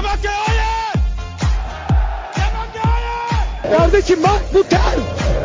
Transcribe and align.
Samatya 0.00 0.32
hayır! 0.46 0.94
Samatya 2.34 2.82
hayır! 2.84 3.78
Kardeşim 3.78 4.22
bak 4.22 4.40
bu 4.54 4.62
ter. 4.62 4.94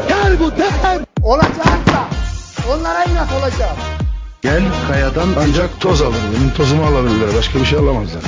Ter 0.08 0.40
bu 0.40 0.56
ter. 0.56 1.00
Olacaksa 1.24 2.08
onlara 2.74 3.04
inat 3.04 3.30
olacağım. 3.32 3.78
Gel 4.42 4.64
kayadan 4.88 5.28
ancak 5.40 5.80
toz 5.80 6.02
alır. 6.02 6.20
Benim 6.36 6.54
tozumu 6.54 6.86
alabilirler. 6.86 7.36
Başka 7.38 7.60
bir 7.60 7.66
şey 7.66 7.80
alamazlar. 7.80 8.22